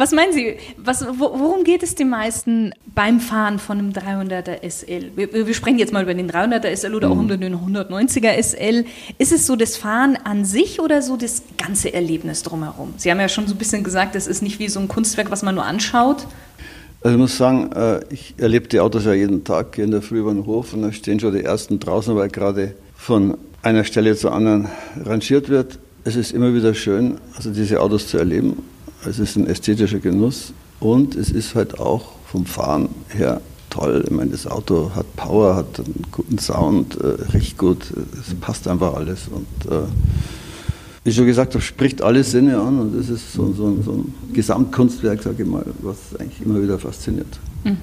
Was 0.00 0.12
meinen 0.12 0.32
Sie, 0.32 0.56
was, 0.78 1.04
worum 1.18 1.62
geht 1.62 1.82
es 1.82 1.94
den 1.94 2.08
meisten 2.08 2.72
beim 2.94 3.20
Fahren 3.20 3.58
von 3.58 3.78
einem 3.78 3.90
300er 3.90 4.66
SL? 4.66 5.10
Wir, 5.14 5.46
wir 5.46 5.52
sprechen 5.52 5.78
jetzt 5.78 5.92
mal 5.92 6.02
über 6.02 6.14
den 6.14 6.30
300er 6.30 6.74
SL 6.74 6.94
oder 6.94 7.10
auch 7.10 7.16
mhm. 7.16 7.24
über 7.24 7.36
den 7.36 7.54
190er 7.54 8.42
SL. 8.42 8.86
Ist 9.18 9.30
es 9.30 9.46
so 9.46 9.56
das 9.56 9.76
Fahren 9.76 10.16
an 10.24 10.46
sich 10.46 10.80
oder 10.80 11.02
so 11.02 11.18
das 11.18 11.42
ganze 11.58 11.92
Erlebnis 11.92 12.42
drumherum? 12.42 12.94
Sie 12.96 13.10
haben 13.10 13.20
ja 13.20 13.28
schon 13.28 13.46
so 13.46 13.54
ein 13.54 13.58
bisschen 13.58 13.84
gesagt, 13.84 14.16
es 14.16 14.26
ist 14.26 14.40
nicht 14.40 14.58
wie 14.58 14.70
so 14.70 14.80
ein 14.80 14.88
Kunstwerk, 14.88 15.30
was 15.30 15.42
man 15.42 15.54
nur 15.54 15.66
anschaut. 15.66 16.26
Also 17.02 17.16
ich 17.16 17.20
muss 17.20 17.36
sagen, 17.36 17.70
äh, 17.72 18.00
ich 18.08 18.32
erlebe 18.38 18.68
die 18.68 18.80
Autos 18.80 19.04
ja 19.04 19.12
jeden 19.12 19.44
Tag, 19.44 19.72
gehe 19.72 19.84
in 19.84 19.90
der 19.90 20.00
Früh 20.00 20.20
über 20.20 20.32
den 20.32 20.46
Hof 20.46 20.72
und 20.72 20.80
da 20.80 20.92
stehen 20.92 21.20
schon 21.20 21.34
die 21.34 21.44
ersten 21.44 21.78
draußen, 21.78 22.16
weil 22.16 22.30
gerade 22.30 22.74
von 22.96 23.36
einer 23.60 23.84
Stelle 23.84 24.16
zur 24.16 24.32
anderen 24.32 24.68
rangiert 25.04 25.50
wird. 25.50 25.78
Es 26.04 26.16
ist 26.16 26.32
immer 26.32 26.54
wieder 26.54 26.72
schön, 26.72 27.18
also 27.36 27.50
diese 27.50 27.82
Autos 27.82 28.08
zu 28.08 28.16
erleben 28.16 28.62
es 29.06 29.18
ist 29.18 29.36
ein 29.36 29.46
ästhetischer 29.46 29.98
Genuss 29.98 30.52
und 30.78 31.14
es 31.14 31.30
ist 31.30 31.54
halt 31.54 31.78
auch 31.78 32.12
vom 32.26 32.46
Fahren 32.46 32.88
her 33.08 33.40
toll. 33.70 34.04
Ich 34.04 34.10
meine, 34.10 34.30
das 34.30 34.46
Auto 34.46 34.92
hat 34.94 35.16
Power, 35.16 35.56
hat 35.56 35.78
einen 35.78 36.04
guten 36.10 36.38
Sound, 36.38 36.96
äh, 37.00 37.06
riecht 37.32 37.56
gut, 37.56 37.84
es 38.20 38.34
passt 38.40 38.68
einfach 38.68 38.94
alles. 38.94 39.28
Und 39.28 39.72
äh, 39.72 39.82
wie 41.04 41.12
schon 41.12 41.26
gesagt 41.26 41.54
habe, 41.54 41.62
spricht 41.62 42.02
alle 42.02 42.24
Sinne 42.24 42.60
an 42.60 42.78
und 42.78 42.94
es 42.98 43.08
ist 43.08 43.32
so, 43.32 43.52
so, 43.52 43.80
so, 43.82 43.92
ein 43.92 44.14
Gesamtkunstwerk, 44.32 45.22
sage 45.22 45.42
ich 45.44 45.48
mal, 45.48 45.64
was 45.80 45.96
eigentlich 46.18 46.42
immer 46.44 46.62
wieder 46.62 46.78
fasziniert. 46.78 47.38
Mhm. 47.64 47.78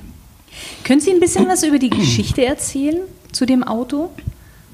Können 0.83 1.01
Sie 1.01 1.11
ein 1.11 1.19
bisschen 1.19 1.47
was 1.47 1.63
über 1.63 1.79
die 1.79 1.89
Geschichte 1.89 2.45
erzählen 2.45 3.01
zu 3.31 3.45
dem 3.45 3.63
Auto? 3.63 4.11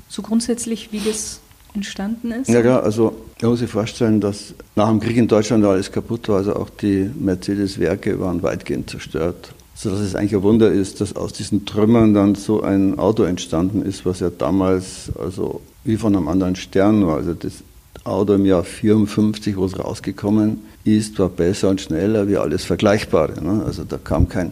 So 0.10 0.22
grundsätzlich, 0.22 0.92
wie 0.92 1.00
das 1.00 1.40
entstanden 1.74 2.32
ist? 2.32 2.50
Ja, 2.50 2.62
klar, 2.62 2.84
also 2.84 3.16
man 3.42 3.52
muss 3.52 3.60
sich 3.60 3.70
vorstellen, 3.70 4.22
dass 4.22 4.54
nach 4.76 4.90
dem 4.90 5.00
Krieg 5.00 5.18
in 5.18 5.28
Deutschland 5.28 5.66
alles 5.66 5.92
kaputt 5.92 6.30
war, 6.30 6.38
also 6.38 6.56
auch 6.56 6.70
die 6.70 7.10
Mercedes-Werke 7.20 8.20
waren 8.20 8.42
weitgehend 8.44 8.90
zerstört. 8.90 9.54
Sodass 9.76 10.00
es 10.00 10.16
eigentlich 10.16 10.36
ein 10.36 10.44
Wunder 10.44 10.72
ist, 10.72 11.02
dass 11.02 11.16
aus 11.16 11.34
diesen 11.34 11.66
Trümmern 11.66 12.14
dann 12.14 12.36
so 12.36 12.62
ein 12.62 13.00
Auto 13.00 13.24
entstanden 13.24 13.82
ist, 13.82 14.06
was 14.06 14.20
ja 14.20 14.30
damals 14.30 15.12
also 15.20 15.62
wie 15.84 15.98
von 15.98 16.16
einem 16.16 16.28
anderen 16.28 16.56
Stern 16.56 17.06
war. 17.06 17.18
Also 17.18 17.34
das 17.34 17.64
Auto 18.04 18.34
im 18.34 18.46
Jahr 18.46 18.64
54, 18.64 19.58
wo 19.58 19.66
es 19.66 19.78
rausgekommen 19.78 20.62
ist, 20.84 21.18
war 21.20 21.30
besser 21.30 21.70
und 21.70 21.82
schneller 21.82 22.28
wie 22.28 22.38
alles 22.38 22.66
Vergleichbare. 22.66 23.44
Ne? 23.44 23.64
Also 23.66 23.84
da 23.84 23.98
kam 23.98 24.30
kein 24.30 24.52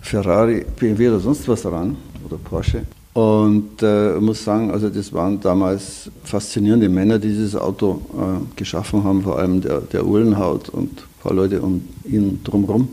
Ferrari, 0.00 0.64
BMW 0.78 1.08
oder 1.08 1.20
sonst 1.20 1.48
was 1.48 1.66
ran 1.66 1.96
oder 2.24 2.36
Porsche. 2.36 2.82
Und 3.18 3.82
äh, 3.82 4.14
ich 4.14 4.20
muss 4.20 4.44
sagen, 4.44 4.70
also 4.70 4.88
das 4.90 5.12
waren 5.12 5.40
damals 5.40 6.08
faszinierende 6.22 6.88
Männer, 6.88 7.18
die 7.18 7.30
dieses 7.30 7.56
Auto 7.56 8.00
äh, 8.14 8.54
geschaffen 8.54 9.02
haben, 9.02 9.22
vor 9.22 9.40
allem 9.40 9.60
der, 9.60 9.80
der 9.80 10.06
Uhlenhaut 10.06 10.68
und 10.68 10.92
ein 11.00 11.20
paar 11.20 11.34
Leute 11.34 11.60
um 11.60 11.82
ihn 12.04 12.38
drumherum. 12.44 12.90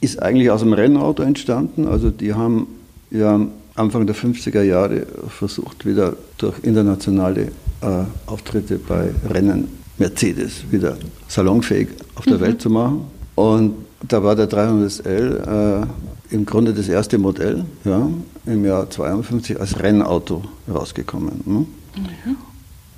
Ist 0.00 0.22
eigentlich 0.22 0.50
aus 0.50 0.62
einem 0.62 0.72
Rennauto 0.72 1.22
entstanden. 1.22 1.86
Also 1.86 2.08
die 2.08 2.32
haben 2.32 2.66
ja 3.10 3.46
Anfang 3.74 4.06
der 4.06 4.16
50er 4.16 4.62
Jahre 4.62 5.06
versucht, 5.28 5.84
wieder 5.84 6.16
durch 6.38 6.54
internationale 6.62 7.48
äh, 7.82 8.04
Auftritte 8.24 8.78
bei 8.78 9.10
Rennen 9.28 9.68
Mercedes 9.98 10.64
wieder 10.70 10.96
salonfähig 11.28 11.88
auf 12.14 12.24
der 12.24 12.38
mhm. 12.38 12.40
Welt 12.40 12.62
zu 12.62 12.70
machen. 12.70 13.15
Und 13.36 13.76
da 14.02 14.24
war 14.24 14.34
der 14.34 14.50
300SL 14.50 15.82
äh, 15.82 15.86
im 16.30 16.44
Grunde 16.44 16.74
das 16.74 16.88
erste 16.88 17.18
Modell, 17.18 17.64
ja, 17.84 18.08
im 18.46 18.64
Jahr 18.64 18.90
52 18.90 19.60
als 19.60 19.78
Rennauto 19.78 20.42
rausgekommen. 20.68 21.42
Ne? 21.44 21.58
Mhm. 21.58 22.36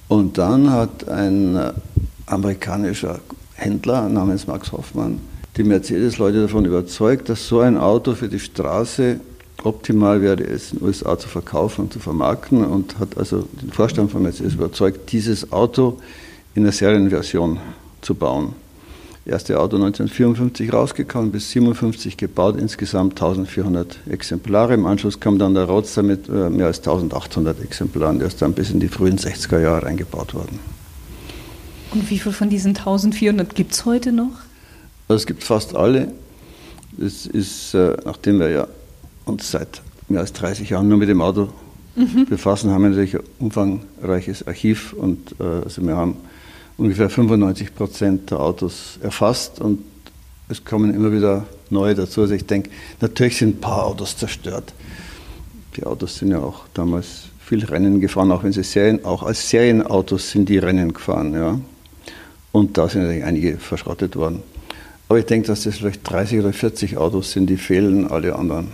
Und 0.08 0.38
dann 0.38 0.70
hat 0.70 1.08
ein 1.08 1.56
äh, 1.56 1.72
amerikanischer 2.26 3.20
Händler 3.54 4.08
namens 4.08 4.46
Max 4.46 4.72
Hoffmann 4.72 5.20
die 5.58 5.64
Mercedes-Leute 5.64 6.42
davon 6.42 6.64
überzeugt, 6.64 7.28
dass 7.28 7.48
so 7.48 7.60
ein 7.60 7.76
Auto 7.76 8.14
für 8.14 8.28
die 8.28 8.38
Straße 8.38 9.18
optimal 9.64 10.22
wäre, 10.22 10.44
es 10.44 10.72
in 10.72 10.78
den 10.78 10.86
USA 10.86 11.18
zu 11.18 11.28
verkaufen 11.28 11.82
und 11.82 11.92
zu 11.92 11.98
vermarkten 11.98 12.64
und 12.64 13.00
hat 13.00 13.18
also 13.18 13.48
den 13.60 13.72
Vorstand 13.72 14.12
von 14.12 14.22
Mercedes 14.22 14.54
überzeugt, 14.54 15.10
dieses 15.10 15.52
Auto 15.52 15.98
in 16.54 16.62
der 16.62 16.70
Serienversion 16.70 17.58
zu 18.02 18.14
bauen 18.14 18.54
erste 19.24 19.60
Auto 19.60 19.76
1954 19.76 20.72
rausgekommen, 20.72 21.30
bis 21.30 21.50
57 21.50 22.16
gebaut, 22.16 22.56
insgesamt 22.58 23.14
1400 23.14 23.98
Exemplare. 24.08 24.74
Im 24.74 24.86
Anschluss 24.86 25.20
kam 25.20 25.38
dann 25.38 25.54
der 25.54 25.64
Roadster 25.64 26.02
mit 26.02 26.28
äh, 26.28 26.50
mehr 26.50 26.66
als 26.66 26.78
1800 26.78 27.60
Exemplaren, 27.62 28.18
der 28.18 28.28
ist 28.28 28.40
dann 28.40 28.52
bis 28.54 28.70
in 28.70 28.80
die 28.80 28.88
frühen 28.88 29.18
60er 29.18 29.60
Jahre 29.60 29.86
eingebaut 29.86 30.34
worden. 30.34 30.58
Und 31.90 32.10
wie 32.10 32.18
viele 32.18 32.34
von 32.34 32.50
diesen 32.50 32.76
1400 32.76 33.54
gibt 33.54 33.72
es 33.72 33.84
heute 33.84 34.12
noch? 34.12 34.32
Es 35.08 35.26
gibt 35.26 35.42
fast 35.42 35.74
alle. 35.74 36.12
Es 37.00 37.26
ist, 37.26 37.74
äh, 37.74 37.96
nachdem 38.04 38.40
wir 38.40 38.50
ja 38.50 38.66
uns 39.24 39.50
seit 39.50 39.82
mehr 40.08 40.20
als 40.20 40.32
30 40.32 40.70
Jahren 40.70 40.88
nur 40.88 40.98
mit 40.98 41.08
dem 41.08 41.20
Auto 41.20 41.48
mhm. 41.96 42.26
befassen, 42.26 42.70
haben 42.70 42.82
wir 42.82 42.90
natürlich 42.90 43.16
ein 43.16 43.22
umfangreiches 43.38 44.46
Archiv 44.46 44.92
und 44.92 45.34
äh, 45.40 45.44
also 45.44 45.82
wir 45.82 45.96
haben 45.96 46.16
ungefähr 46.78 47.10
95 47.10 47.74
Prozent 47.74 48.30
der 48.30 48.40
Autos 48.40 48.98
erfasst 49.02 49.60
und 49.60 49.80
es 50.48 50.64
kommen 50.64 50.94
immer 50.94 51.12
wieder 51.12 51.44
neue 51.68 51.94
dazu. 51.94 52.22
Also 52.22 52.32
ich 52.32 52.46
denke, 52.46 52.70
natürlich 53.00 53.36
sind 53.36 53.56
ein 53.56 53.60
paar 53.60 53.84
Autos 53.84 54.16
zerstört. 54.16 54.72
Die 55.76 55.84
Autos 55.84 56.16
sind 56.16 56.30
ja 56.30 56.38
auch 56.38 56.62
damals 56.72 57.24
viel 57.44 57.64
Rennen 57.64 58.00
gefahren, 58.00 58.32
auch 58.32 58.44
wenn 58.44 58.52
sie 58.52 58.62
Serien, 58.62 59.04
auch 59.04 59.22
als 59.22 59.50
Serienautos 59.50 60.30
sind 60.30 60.48
die 60.48 60.58
Rennen 60.58 60.92
gefahren, 60.94 61.34
ja. 61.34 61.60
Und 62.52 62.78
da 62.78 62.88
sind 62.88 63.02
natürlich 63.02 63.24
einige 63.24 63.58
verschrottet 63.58 64.16
worden. 64.16 64.42
Aber 65.08 65.18
ich 65.18 65.26
denke, 65.26 65.48
dass 65.48 65.64
das 65.64 65.76
vielleicht 65.76 66.08
30 66.08 66.40
oder 66.40 66.52
40 66.52 66.96
Autos 66.96 67.32
sind, 67.32 67.48
die 67.48 67.56
fehlen, 67.56 68.10
alle 68.10 68.34
anderen 68.34 68.68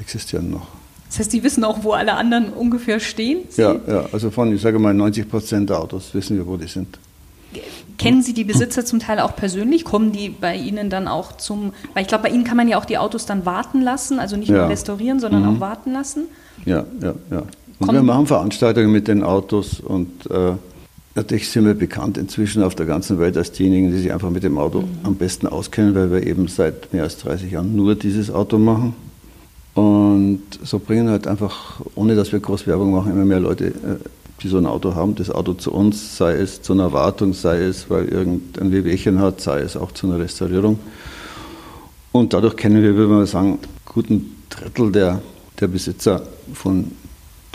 existieren 0.00 0.50
noch. 0.50 0.66
Das 1.08 1.20
heißt, 1.20 1.30
Sie 1.30 1.42
wissen 1.42 1.64
auch, 1.64 1.84
wo 1.84 1.92
alle 1.92 2.14
anderen 2.14 2.52
ungefähr 2.52 2.98
stehen? 2.98 3.40
Sie 3.48 3.62
ja, 3.62 3.76
ja, 3.86 4.06
also 4.12 4.30
von, 4.30 4.52
ich 4.52 4.60
sage 4.60 4.78
mal, 4.78 4.94
90 4.94 5.28
Prozent 5.28 5.70
der 5.70 5.80
Autos 5.80 6.14
wissen 6.14 6.36
wir, 6.36 6.46
wo 6.46 6.56
die 6.56 6.66
sind. 6.66 6.98
Kennen 7.98 8.22
Sie 8.22 8.34
die 8.34 8.44
Besitzer 8.44 8.84
zum 8.84 8.98
Teil 8.98 9.20
auch 9.20 9.36
persönlich? 9.36 9.84
Kommen 9.84 10.12
die 10.12 10.28
bei 10.28 10.56
Ihnen 10.56 10.90
dann 10.90 11.08
auch 11.08 11.36
zum, 11.36 11.72
weil 11.94 12.02
ich 12.02 12.08
glaube, 12.08 12.24
bei 12.24 12.30
Ihnen 12.30 12.44
kann 12.44 12.56
man 12.56 12.68
ja 12.68 12.78
auch 12.78 12.84
die 12.84 12.98
Autos 12.98 13.26
dann 13.26 13.46
warten 13.46 13.80
lassen, 13.80 14.18
also 14.18 14.36
nicht 14.36 14.48
ja. 14.48 14.58
nur 14.58 14.68
restaurieren, 14.68 15.20
sondern 15.20 15.42
mhm. 15.42 15.56
auch 15.56 15.60
warten 15.60 15.92
lassen? 15.92 16.24
Ja, 16.64 16.84
ja, 17.00 17.14
ja. 17.30 17.42
Und 17.78 17.86
Kommen 17.86 17.98
wir 17.98 18.02
machen 18.02 18.26
Veranstaltungen 18.26 18.92
mit 18.92 19.08
den 19.08 19.22
Autos 19.22 19.80
und 19.80 20.30
äh, 20.30 20.52
natürlich 21.14 21.50
sind 21.50 21.66
wir 21.66 21.74
bekannt 21.74 22.18
inzwischen 22.18 22.62
auf 22.62 22.74
der 22.74 22.86
ganzen 22.86 23.18
Welt 23.18 23.36
als 23.36 23.52
diejenigen, 23.52 23.90
die 23.90 23.98
sich 23.98 24.12
einfach 24.12 24.30
mit 24.30 24.44
dem 24.44 24.58
Auto 24.58 24.82
mhm. 24.82 24.98
am 25.02 25.16
besten 25.16 25.46
auskennen, 25.46 25.94
weil 25.94 26.10
wir 26.10 26.26
eben 26.26 26.48
seit 26.48 26.92
mehr 26.92 27.02
als 27.02 27.18
30 27.18 27.52
Jahren 27.52 27.74
nur 27.74 27.94
dieses 27.94 28.30
Auto 28.30 28.58
machen. 28.58 28.94
Und 29.74 30.42
so 30.62 30.78
bringen 30.78 31.08
halt 31.08 31.26
einfach, 31.26 31.80
ohne 31.96 32.14
dass 32.14 32.30
wir 32.30 32.38
groß 32.38 32.66
Werbung 32.68 32.92
machen, 32.92 33.10
immer 33.10 33.24
mehr 33.24 33.40
Leute 33.40 33.66
äh, 33.66 33.72
die 34.44 34.48
so 34.48 34.58
ein 34.58 34.66
Auto 34.66 34.94
haben, 34.94 35.14
das 35.14 35.30
Auto 35.30 35.54
zu 35.54 35.72
uns, 35.72 36.18
sei 36.18 36.34
es 36.34 36.60
zu 36.60 36.74
einer 36.74 36.92
Wartung, 36.92 37.32
sei 37.32 37.62
es, 37.62 37.88
weil 37.88 38.04
irgendein 38.04 38.70
Wehwehchen 38.72 39.18
hat, 39.18 39.40
sei 39.40 39.60
es 39.60 39.74
auch 39.76 39.90
zu 39.92 40.06
einer 40.06 40.18
Restaurierung. 40.18 40.78
Und 42.12 42.34
dadurch 42.34 42.54
kennen 42.54 42.82
wir, 42.82 42.94
würde 42.94 43.12
man 43.12 43.26
sagen, 43.26 43.58
guten 43.86 44.36
Drittel 44.50 44.92
der, 44.92 45.22
der 45.58 45.66
Besitzer 45.66 46.22
von 46.52 46.92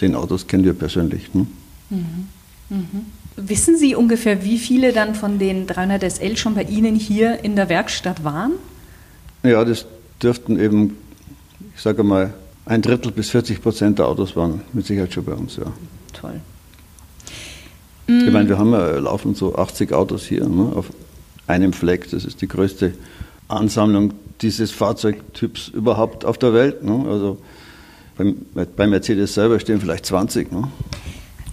den 0.01 0.15
Autos 0.15 0.47
kennen 0.47 0.63
wir 0.63 0.73
persönlich. 0.73 1.33
Ne? 1.33 1.45
Mhm. 1.91 2.27
Mhm. 2.69 3.05
Wissen 3.35 3.77
Sie 3.77 3.95
ungefähr, 3.95 4.43
wie 4.43 4.57
viele 4.57 4.91
dann 4.91 5.13
von 5.13 5.37
den 5.37 5.67
300 5.67 6.11
SL 6.11 6.37
schon 6.37 6.55
bei 6.55 6.63
Ihnen 6.63 6.95
hier 6.95 7.43
in 7.43 7.55
der 7.55 7.69
Werkstatt 7.69 8.23
waren? 8.23 8.53
Ja, 9.43 9.63
das 9.63 9.85
dürften 10.21 10.59
eben, 10.59 10.97
ich 11.75 11.81
sage 11.81 12.03
mal, 12.03 12.33
ein 12.65 12.81
Drittel 12.81 13.11
bis 13.11 13.29
40 13.29 13.61
Prozent 13.61 13.99
der 13.99 14.07
Autos 14.07 14.35
waren 14.35 14.61
mit 14.73 14.87
Sicherheit 14.87 15.13
schon 15.13 15.23
bei 15.23 15.33
uns, 15.33 15.55
ja. 15.55 15.71
Toll. 16.13 16.41
Mhm. 18.09 18.25
Ich 18.25 18.33
meine, 18.33 18.49
wir 18.49 18.57
haben 18.57 18.71
ja 18.71 18.97
laufend 18.97 19.37
so 19.37 19.55
80 19.55 19.93
Autos 19.93 20.23
hier 20.23 20.47
ne, 20.47 20.71
auf 20.75 20.87
einem 21.45 21.73
Fleck. 21.73 22.09
Das 22.09 22.25
ist 22.25 22.41
die 22.41 22.47
größte 22.47 22.93
Ansammlung 23.47 24.13
dieses 24.41 24.71
Fahrzeugtyps 24.71 25.67
überhaupt 25.69 26.25
auf 26.25 26.37
der 26.37 26.53
Welt. 26.53 26.83
Ne? 26.83 27.05
Also 27.07 27.37
Beim, 28.17 28.35
bei 28.75 28.87
Mercedes 28.87 29.33
selber 29.35 29.59
stehen 29.59 29.79
vielleicht 29.79 30.05
20. 30.05 30.51
Ne? 30.51 30.67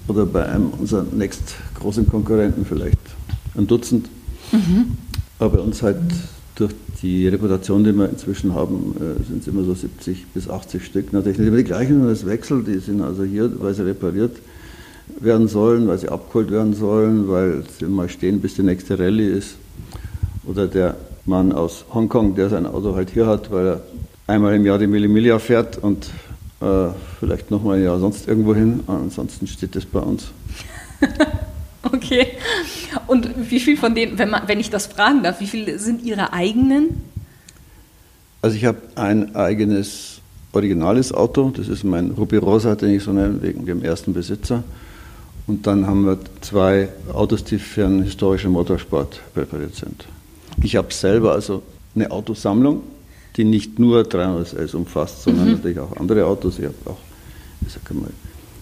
Oder 0.09 0.25
bei 0.25 0.47
einem 0.47 0.71
unserer 0.71 1.05
nächst 1.05 1.55
großen 1.79 2.09
Konkurrenten 2.09 2.65
vielleicht 2.65 2.99
ein 3.57 3.67
Dutzend. 3.67 4.09
Mhm. 4.53 4.97
Aber 5.39 5.59
bei 5.59 5.63
uns 5.63 5.83
halt 5.83 5.99
durch 6.55 6.73
die 7.03 7.29
Reputation, 7.29 7.85
die 7.85 7.93
wir 7.93 8.09
inzwischen 8.09 8.55
haben, 8.55 8.97
äh, 8.97 9.23
sind 9.25 9.43
es 9.43 9.49
immer 9.49 9.63
so 9.65 9.75
70 9.75 10.27
bis 10.29 10.49
80 10.49 10.85
Stück. 10.85 11.13
Natürlich 11.13 11.39
nicht 11.39 11.49
immer 11.49 11.59
die 11.59 11.65
gleichen, 11.65 12.01
nur 12.01 12.09
das 12.09 12.25
Wechsel, 12.25 12.65
die 12.65 12.79
sind 12.79 13.03
also 13.03 13.25
hier, 13.25 13.51
weil 13.61 13.75
sie 13.75 13.85
repariert 13.85 14.37
werden 15.21 15.49
sollen, 15.49 15.89
weil 15.89 15.99
sie 15.99 16.09
abgeholt 16.09 16.51
werden 16.51 16.75
sollen, 16.75 17.29
weil 17.29 17.65
sie 17.79 17.87
mal 17.87 18.09
stehen, 18.09 18.41
bis 18.41 18.55
die 18.55 18.63
nächste 18.63 18.99
Rallye 18.99 19.29
ist. 19.29 19.57
Oder 20.45 20.67
der 20.67 20.97
Mann 21.25 21.53
aus 21.53 21.85
Hongkong, 21.93 22.35
der 22.35 22.49
sein 22.49 22.67
Auto 22.67 22.95
halt 22.95 23.11
hier 23.11 23.27
hat, 23.27 23.51
weil 23.51 23.67
er 23.67 23.81
einmal 24.27 24.55
im 24.55 24.65
Jahr 24.65 24.79
die 24.79 24.87
Millimilia 24.87 25.39
fährt 25.39 25.79
und 25.79 26.11
äh, 26.61 26.89
vielleicht 27.19 27.51
nochmal 27.51 27.79
ein 27.79 27.85
Jahr 27.85 27.99
sonst 27.99 28.29
irgendwo 28.29 28.55
hin. 28.55 28.81
Ansonsten 28.87 29.47
steht 29.47 29.75
das 29.77 29.85
bei 29.85 30.01
uns. 30.01 30.29
okay. 31.83 32.29
Und 33.07 33.51
wie 33.51 33.61
viel 33.61 33.77
von 33.77 33.95
denen, 33.95 34.19
wenn, 34.19 34.31
man, 34.31 34.43
wenn 34.47 34.61
ich 34.61 34.71
das 34.71 34.87
fragen 34.87 35.23
darf, 35.23 35.41
wie 35.41 35.47
viele 35.47 35.79
sind 35.79 36.03
Ihre 36.03 36.33
eigenen? 36.33 37.03
Also 38.43 38.57
ich 38.57 38.65
habe 38.65 38.79
ein 38.95 39.35
eigenes 39.35 40.21
originales 40.53 41.13
Auto, 41.13 41.51
das 41.55 41.69
ist 41.69 41.85
mein 41.85 42.13
Ruby 42.13 42.37
Rosa, 42.37 42.75
den 42.75 42.91
ich 42.91 43.03
so 43.03 43.13
nenne, 43.13 43.43
wegen 43.43 43.67
dem 43.67 43.83
ersten 43.83 44.15
Besitzer. 44.15 44.63
Und 45.47 45.67
dann 45.67 45.87
haben 45.87 46.05
wir 46.07 46.19
zwei 46.41 46.89
Autos, 47.13 47.45
die 47.45 47.59
für 47.59 47.87
einen 47.87 48.03
historischen 48.03 48.51
Motorsport 48.51 49.21
präpariert 49.33 49.77
sind. 49.77 50.07
Ich 50.63 50.77
habe 50.77 50.93
selber 50.93 51.33
also 51.33 51.63
eine 51.95 52.11
Autosammlung, 52.11 52.83
die 53.37 53.45
nicht 53.45 53.79
nur 53.79 54.03
300S 54.03 54.75
umfasst, 54.75 55.23
sondern 55.23 55.47
mhm. 55.47 55.53
natürlich 55.53 55.79
auch 55.79 55.97
andere 55.97 56.27
Autos. 56.27 56.59
Ich 56.59 56.65
habe 56.65 56.75
auch, 56.87 56.99
ich 57.65 57.73
sag 57.73 57.95
mal, 57.95 58.11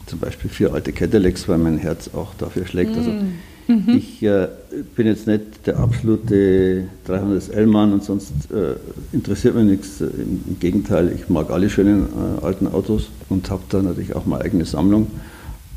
zum 0.07 0.19
Beispiel 0.19 0.51
vier 0.51 0.75
alte 0.75 0.93
Cadillacs, 0.93 1.49
weil 1.49 1.59
mein 1.59 1.79
Herz 1.79 2.11
auch 2.13 2.35
dafür 2.35 2.67
schlägt. 2.67 2.97
Also 2.97 3.11
mhm. 3.11 3.33
mhm. 3.69 3.97
ich 3.97 4.23
äh, 4.23 4.49
bin 4.95 5.07
jetzt 5.07 5.27
nicht 5.27 5.67
der 5.67 5.79
absolute 5.79 6.89
300S-L-Mann 7.09 7.95
und 7.95 8.05
sonst 8.05 8.33
äh, 8.53 8.75
interessiert 9.13 9.55
mich 9.55 9.65
nichts. 9.65 10.01
Im 10.01 10.59
Gegenteil, 10.61 11.13
ich 11.15 11.31
mag 11.31 11.51
alle 11.51 11.71
schönen 11.71 12.09
äh, 12.41 12.45
alten 12.45 12.67
Autos 12.67 13.09
und 13.31 13.51
habe 13.51 13.63
da 13.71 13.81
natürlich 13.81 14.15
auch 14.15 14.27
meine 14.27 14.45
eigene 14.45 14.67
Sammlung. 14.67 15.07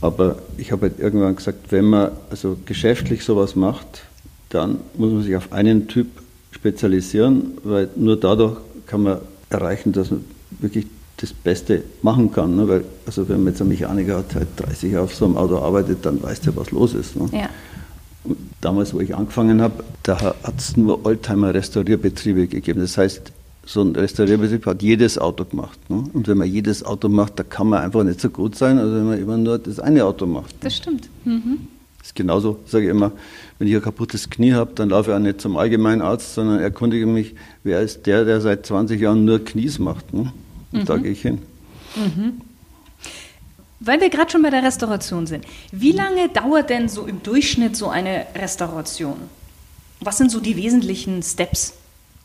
Aber 0.01 0.37
ich 0.57 0.71
habe 0.71 0.83
halt 0.83 0.99
irgendwann 0.99 1.35
gesagt, 1.35 1.71
wenn 1.71 1.85
man 1.85 2.11
also 2.29 2.57
geschäftlich 2.65 3.23
sowas 3.23 3.55
macht, 3.55 4.03
dann 4.49 4.79
muss 4.95 5.11
man 5.11 5.23
sich 5.23 5.35
auf 5.35 5.51
einen 5.51 5.87
Typ 5.87 6.07
spezialisieren, 6.51 7.57
weil 7.63 7.89
nur 7.95 8.19
dadurch 8.19 8.57
kann 8.85 9.03
man 9.03 9.19
erreichen, 9.49 9.91
dass 9.91 10.11
man 10.11 10.23
wirklich 10.59 10.87
das 11.17 11.33
Beste 11.33 11.83
machen 12.01 12.31
kann. 12.31 12.55
Ne? 12.55 12.67
Weil, 12.67 12.83
also 13.05 13.27
wenn 13.27 13.43
man 13.43 13.53
jetzt 13.53 13.61
ein 13.61 13.67
Mechaniker 13.67 14.17
hat, 14.17 14.35
halt 14.35 14.47
30 14.57 14.91
Jahre 14.91 15.05
auf 15.05 15.15
so 15.15 15.25
einem 15.25 15.37
Auto 15.37 15.57
arbeitet, 15.57 16.05
dann 16.05 16.21
weiß 16.21 16.41
der, 16.41 16.55
was 16.55 16.71
los 16.71 16.93
ist. 16.93 17.15
Ne? 17.15 17.27
Ja. 17.31 17.49
damals, 18.61 18.93
wo 18.93 18.99
ich 18.99 19.15
angefangen 19.15 19.61
habe, 19.61 19.83
da 20.03 20.19
hat 20.21 20.57
es 20.57 20.77
nur 20.77 21.05
Oldtimer-Restaurierbetriebe 21.05 22.47
gegeben. 22.47 22.81
Das 22.81 22.97
heißt, 22.97 23.31
so 23.67 23.81
ein 23.81 23.95
Restaurierbetrieb 23.95 24.65
hat 24.65 24.81
jedes 24.81 25.17
Auto 25.17 25.43
gemacht. 25.43 25.77
Ne? 25.89 26.05
Und 26.13 26.27
wenn 26.27 26.37
man 26.37 26.47
jedes 26.47 26.83
Auto 26.83 27.09
macht, 27.09 27.37
da 27.37 27.43
kann 27.43 27.67
man 27.67 27.83
einfach 27.83 28.03
nicht 28.03 28.21
so 28.21 28.29
gut 28.29 28.55
sein, 28.55 28.79
als 28.79 28.89
wenn 28.91 29.05
man 29.05 29.19
immer 29.19 29.37
nur 29.37 29.59
das 29.59 29.79
eine 29.79 30.05
Auto 30.05 30.25
macht. 30.25 30.55
Das 30.61 30.77
stimmt. 30.77 31.09
Mhm. 31.25 31.67
Das 31.99 32.07
ist 32.07 32.15
genauso, 32.15 32.59
sage 32.65 32.85
ich 32.85 32.91
immer, 32.91 33.11
wenn 33.59 33.67
ich 33.67 33.75
ein 33.75 33.81
kaputtes 33.81 34.29
Knie 34.29 34.53
habe, 34.53 34.71
dann 34.73 34.89
laufe 34.89 35.11
ich 35.11 35.15
auch 35.17 35.19
nicht 35.19 35.41
zum 35.41 35.57
Allgemeinarzt, 35.57 36.35
sondern 36.35 36.61
erkundige 36.61 37.05
mich, 37.05 37.35
wer 37.65 37.81
ist 37.81 38.05
der, 38.05 38.23
der 38.23 38.39
seit 38.39 38.65
20 38.65 39.01
Jahren 39.01 39.25
nur 39.25 39.43
Knies 39.43 39.79
macht. 39.79 40.13
Ne? 40.13 40.31
Und 40.71 40.79
mhm. 40.79 40.85
da 40.85 40.97
gehe 40.97 41.11
ich 41.11 41.21
hin. 41.21 41.39
Mhm. 41.97 42.41
Weil 43.81 43.99
wir 43.99 44.09
gerade 44.09 44.31
schon 44.31 44.43
bei 44.43 44.49
der 44.49 44.63
Restauration 44.63 45.27
sind, 45.27 45.43
wie 45.73 45.91
lange 45.91 46.29
dauert 46.29 46.69
denn 46.69 46.87
so 46.87 47.05
im 47.05 47.21
Durchschnitt 47.21 47.75
so 47.75 47.89
eine 47.89 48.27
Restauration? 48.33 49.17
Was 49.99 50.17
sind 50.17 50.31
so 50.31 50.39
die 50.39 50.55
wesentlichen 50.55 51.21
Steps? 51.21 51.73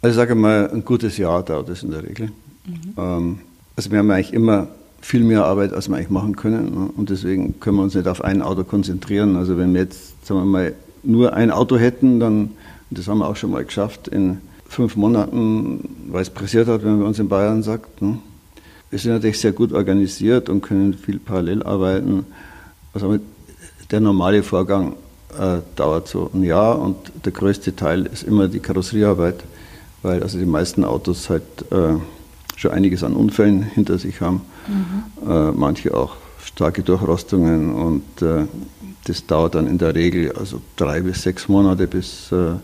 Also 0.03 0.17
sage 0.17 0.35
mal, 0.35 0.69
ein 0.73 0.85
gutes 0.85 1.17
Jahr 1.17 1.45
dauert 1.45 1.69
es 1.69 1.85
in 1.85 1.93
der 1.93 2.03
Regel. 2.03 2.33
Mhm. 2.67 3.39
Also 3.77 3.91
wir 3.91 3.99
haben 4.01 4.11
eigentlich 4.11 4.33
immer 4.33 4.69
viel 5.01 5.23
mehr 5.23 5.45
Arbeit, 5.45 5.73
als 5.73 5.89
wir 5.89 5.97
eigentlich 5.97 6.11
machen 6.11 6.37
können. 6.37 6.71
Ne? 6.75 6.91
Und 6.97 7.11
deswegen 7.11 7.61
können 7.61 7.77
wir 7.77 7.85
uns 7.85 7.95
nicht 7.95 8.09
auf 8.09 8.23
ein 8.23 8.43
Auto 8.43 8.65
konzentrieren. 8.65 9.37
Also 9.37 9.57
wenn 9.59 9.73
wir 9.75 9.83
jetzt, 9.83 10.27
sagen 10.27 10.41
wir 10.41 10.45
mal, 10.45 10.75
nur 11.05 11.35
ein 11.35 11.51
Auto 11.51 11.77
hätten, 11.77 12.21
dann, 12.21 12.51
das 12.91 13.07
haben 13.07 13.19
wir 13.19 13.29
auch 13.29 13.37
schon 13.37 13.53
mal 13.53 13.65
geschafft, 13.65 14.09
in 14.09 14.39
fünf 14.69 14.97
Monaten, 14.97 15.89
weil 16.09 16.23
es 16.23 16.31
pressiert 16.31 16.67
hat, 16.67 16.85
wenn 16.85 16.99
man 16.99 17.07
uns 17.07 17.19
in 17.19 17.29
Bayern 17.29 17.63
sagt. 17.63 18.03
Ne? 18.03 18.19
Wir 18.91 18.99
sind 18.99 19.13
natürlich 19.13 19.41
sehr 19.41 19.53
gut 19.53 19.73
organisiert 19.73 20.49
und 20.49 20.63
können 20.63 20.95
viel 20.95 21.19
parallel 21.19 21.63
arbeiten. 21.63 22.27
Also 22.93 23.19
der 23.91 24.01
normale 24.01 24.43
Vorgang 24.43 24.95
äh, 25.39 25.59
dauert 25.77 26.09
so 26.09 26.31
ein 26.35 26.43
Jahr 26.43 26.79
und 26.81 26.97
der 27.25 27.33
größte 27.33 27.75
Teil 27.77 28.07
ist 28.07 28.23
immer 28.25 28.49
die 28.49 28.61
Karosseriearbeit 28.61 29.45
weil 30.03 30.23
also 30.23 30.39
die 30.39 30.47
meisten 30.47 30.85
Autos 30.85 31.31
halt 31.31 31.43
äh, 31.71 31.95
schon 32.57 32.71
einiges 32.71 33.05
an 33.05 33.15
Unfällen 33.15 33.63
hinter 33.63 33.99
sich 33.99 34.21
haben, 34.21 34.43
mhm. 34.69 35.31
äh, 35.31 35.53
manche 35.53 35.95
auch 35.95 36.17
starke 36.45 36.83
Durchrostungen 36.83 37.73
und 37.73 38.23
äh, 38.23 38.47
das 39.05 39.27
dauert 39.27 39.55
dann 39.55 39.67
in 39.67 39.79
der 39.79 39.95
Regel 39.95 40.33
also 40.33 40.61
drei 40.77 41.01
bis 41.01 41.23
sechs 41.23 41.49
Monate, 41.49 41.87
bis 41.87 42.31
äh, 42.31 42.55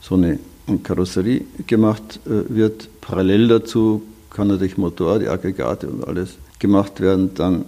so 0.00 0.14
eine 0.14 0.38
Karosserie 0.82 1.44
gemacht 1.66 2.20
äh, 2.26 2.54
wird. 2.54 2.88
Parallel 3.00 3.48
dazu 3.48 4.02
kann 4.30 4.48
natürlich 4.48 4.78
Motor, 4.78 5.18
die 5.18 5.28
Aggregate 5.28 5.88
und 5.88 6.06
alles 6.06 6.36
gemacht 6.58 7.00
werden. 7.00 7.34
Dann 7.34 7.64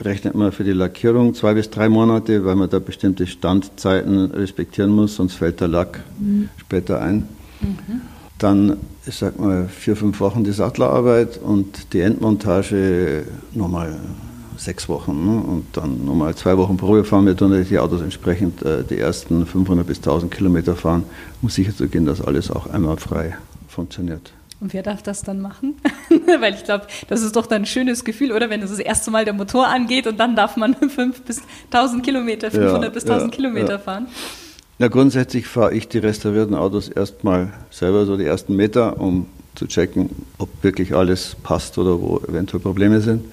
rechnet 0.00 0.34
man 0.34 0.50
für 0.52 0.64
die 0.64 0.72
Lackierung 0.72 1.34
zwei 1.34 1.54
bis 1.54 1.70
drei 1.70 1.88
Monate, 1.88 2.44
weil 2.44 2.56
man 2.56 2.70
da 2.70 2.78
bestimmte 2.78 3.26
Standzeiten 3.26 4.30
respektieren 4.32 4.90
muss, 4.90 5.16
sonst 5.16 5.34
fällt 5.34 5.60
der 5.60 5.68
Lack 5.68 6.00
mhm. 6.18 6.48
später 6.56 7.00
ein. 7.00 7.28
Mhm. 7.60 8.00
Dann, 8.38 8.76
ich 9.04 9.16
sag 9.16 9.38
mal, 9.38 9.68
vier, 9.68 9.96
fünf 9.96 10.20
Wochen 10.20 10.44
die 10.44 10.52
Sattlerarbeit 10.52 11.38
und 11.38 11.92
die 11.92 12.00
Endmontage 12.00 13.24
nochmal 13.52 13.98
sechs 14.56 14.88
Wochen. 14.88 15.24
Ne? 15.24 15.42
Und 15.42 15.76
dann 15.76 16.04
nochmal 16.04 16.34
zwei 16.34 16.56
Wochen 16.56 16.76
Probe 16.76 17.04
fahren 17.04 17.26
wir 17.26 17.36
tun 17.36 17.64
die 17.68 17.78
Autos 17.78 18.02
entsprechend 18.02 18.62
äh, 18.62 18.84
die 18.84 18.98
ersten 18.98 19.46
500 19.46 19.86
bis 19.86 19.98
1000 19.98 20.32
Kilometer 20.32 20.76
fahren, 20.76 21.04
um 21.42 21.48
sicherzugehen, 21.48 22.06
dass 22.06 22.20
alles 22.20 22.50
auch 22.50 22.66
einmal 22.68 22.96
frei 22.96 23.36
funktioniert. 23.68 24.32
Und 24.60 24.74
wer 24.74 24.82
darf 24.82 25.02
das 25.02 25.22
dann 25.22 25.40
machen? 25.40 25.76
Weil 26.40 26.54
ich 26.54 26.64
glaube, 26.64 26.86
das 27.08 27.22
ist 27.22 27.36
doch 27.36 27.46
dann 27.46 27.62
ein 27.62 27.66
schönes 27.66 28.04
Gefühl, 28.04 28.32
oder? 28.32 28.50
Wenn 28.50 28.60
das, 28.60 28.70
das 28.70 28.80
erste 28.80 29.10
Mal 29.12 29.24
der 29.24 29.34
Motor 29.34 29.68
angeht 29.68 30.06
und 30.08 30.18
dann 30.18 30.34
darf 30.34 30.56
man 30.56 30.74
5 30.88 31.22
bis 31.22 31.42
1000 31.72 32.02
Kilometer, 32.02 32.50
500 32.50 32.84
ja, 32.84 32.88
bis 32.90 33.04
1000 33.04 33.32
ja, 33.32 33.36
Kilometer 33.36 33.72
ja. 33.72 33.78
fahren. 33.78 34.08
Na, 34.80 34.86
grundsätzlich 34.86 35.48
fahre 35.48 35.74
ich 35.74 35.88
die 35.88 35.98
restaurierten 35.98 36.54
Autos 36.54 36.88
erstmal 36.88 37.52
selber 37.70 38.06
so 38.06 38.16
die 38.16 38.24
ersten 38.24 38.54
Meter, 38.54 39.00
um 39.00 39.26
zu 39.56 39.66
checken, 39.66 40.10
ob 40.38 40.48
wirklich 40.62 40.94
alles 40.94 41.36
passt 41.42 41.78
oder 41.78 42.00
wo 42.00 42.18
eventuell 42.28 42.62
Probleme 42.62 43.00
sind. 43.00 43.24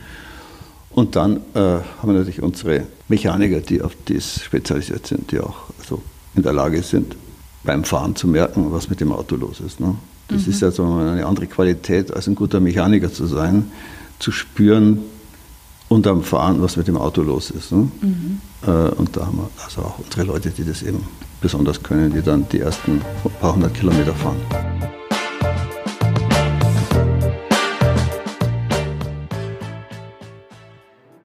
Und 0.90 1.16
dann 1.16 1.38
äh, 1.54 1.60
haben 1.60 1.84
wir 2.04 2.14
natürlich 2.14 2.42
unsere 2.42 2.88
Mechaniker, 3.10 3.60
die 3.60 3.84
auf 3.84 3.96
dies 4.08 4.42
spezialisiert 4.42 5.06
sind, 5.06 5.32
die 5.32 5.40
auch 5.40 5.56
so 5.86 6.02
in 6.34 6.42
der 6.42 6.54
Lage 6.54 6.82
sind, 6.82 7.16
beim 7.64 7.84
Fahren 7.84 8.16
zu 8.16 8.28
merken, 8.28 8.72
was 8.72 8.90
mit 8.90 9.00
dem 9.00 9.12
Auto 9.12 9.36
los 9.36 9.60
ist. 9.60 9.80
Ne? 9.80 9.96
Das 10.30 10.48
mhm. 10.48 10.52
ist 10.52 10.62
ja 10.62 10.72
so 10.72 10.84
eine 10.84 11.28
andere 11.28 11.46
Qualität, 11.46 12.12
als 12.12 12.28
ein 12.28 12.34
guter 12.34 12.60
Mechaniker 12.60 13.14
zu 13.14 13.28
sein, 13.28 13.72
zu 14.18 14.32
spüren 14.32 15.00
unterm 15.90 16.24
Fahren, 16.24 16.62
was 16.62 16.78
mit 16.78 16.88
dem 16.88 16.98
Auto 16.98 17.22
los 17.22 17.52
ist. 17.52 17.72
Ne? 17.72 17.90
Mhm. 18.02 18.42
Äh, 18.66 18.70
und 18.96 19.16
da 19.16 19.28
haben 19.28 19.38
wir 19.38 19.50
also 19.64 19.82
auch 19.82 20.00
unsere 20.00 20.24
Leute, 20.24 20.50
die 20.50 20.66
das 20.66 20.82
eben 20.82 21.06
besonders 21.46 21.84
können, 21.84 22.12
die 22.12 22.24
dann 22.24 22.50
die 22.50 22.60
ersten 22.60 23.00
paar 23.40 23.54
hundert 23.54 23.76
Kilometer 23.76 24.16
fahren. 24.16 24.95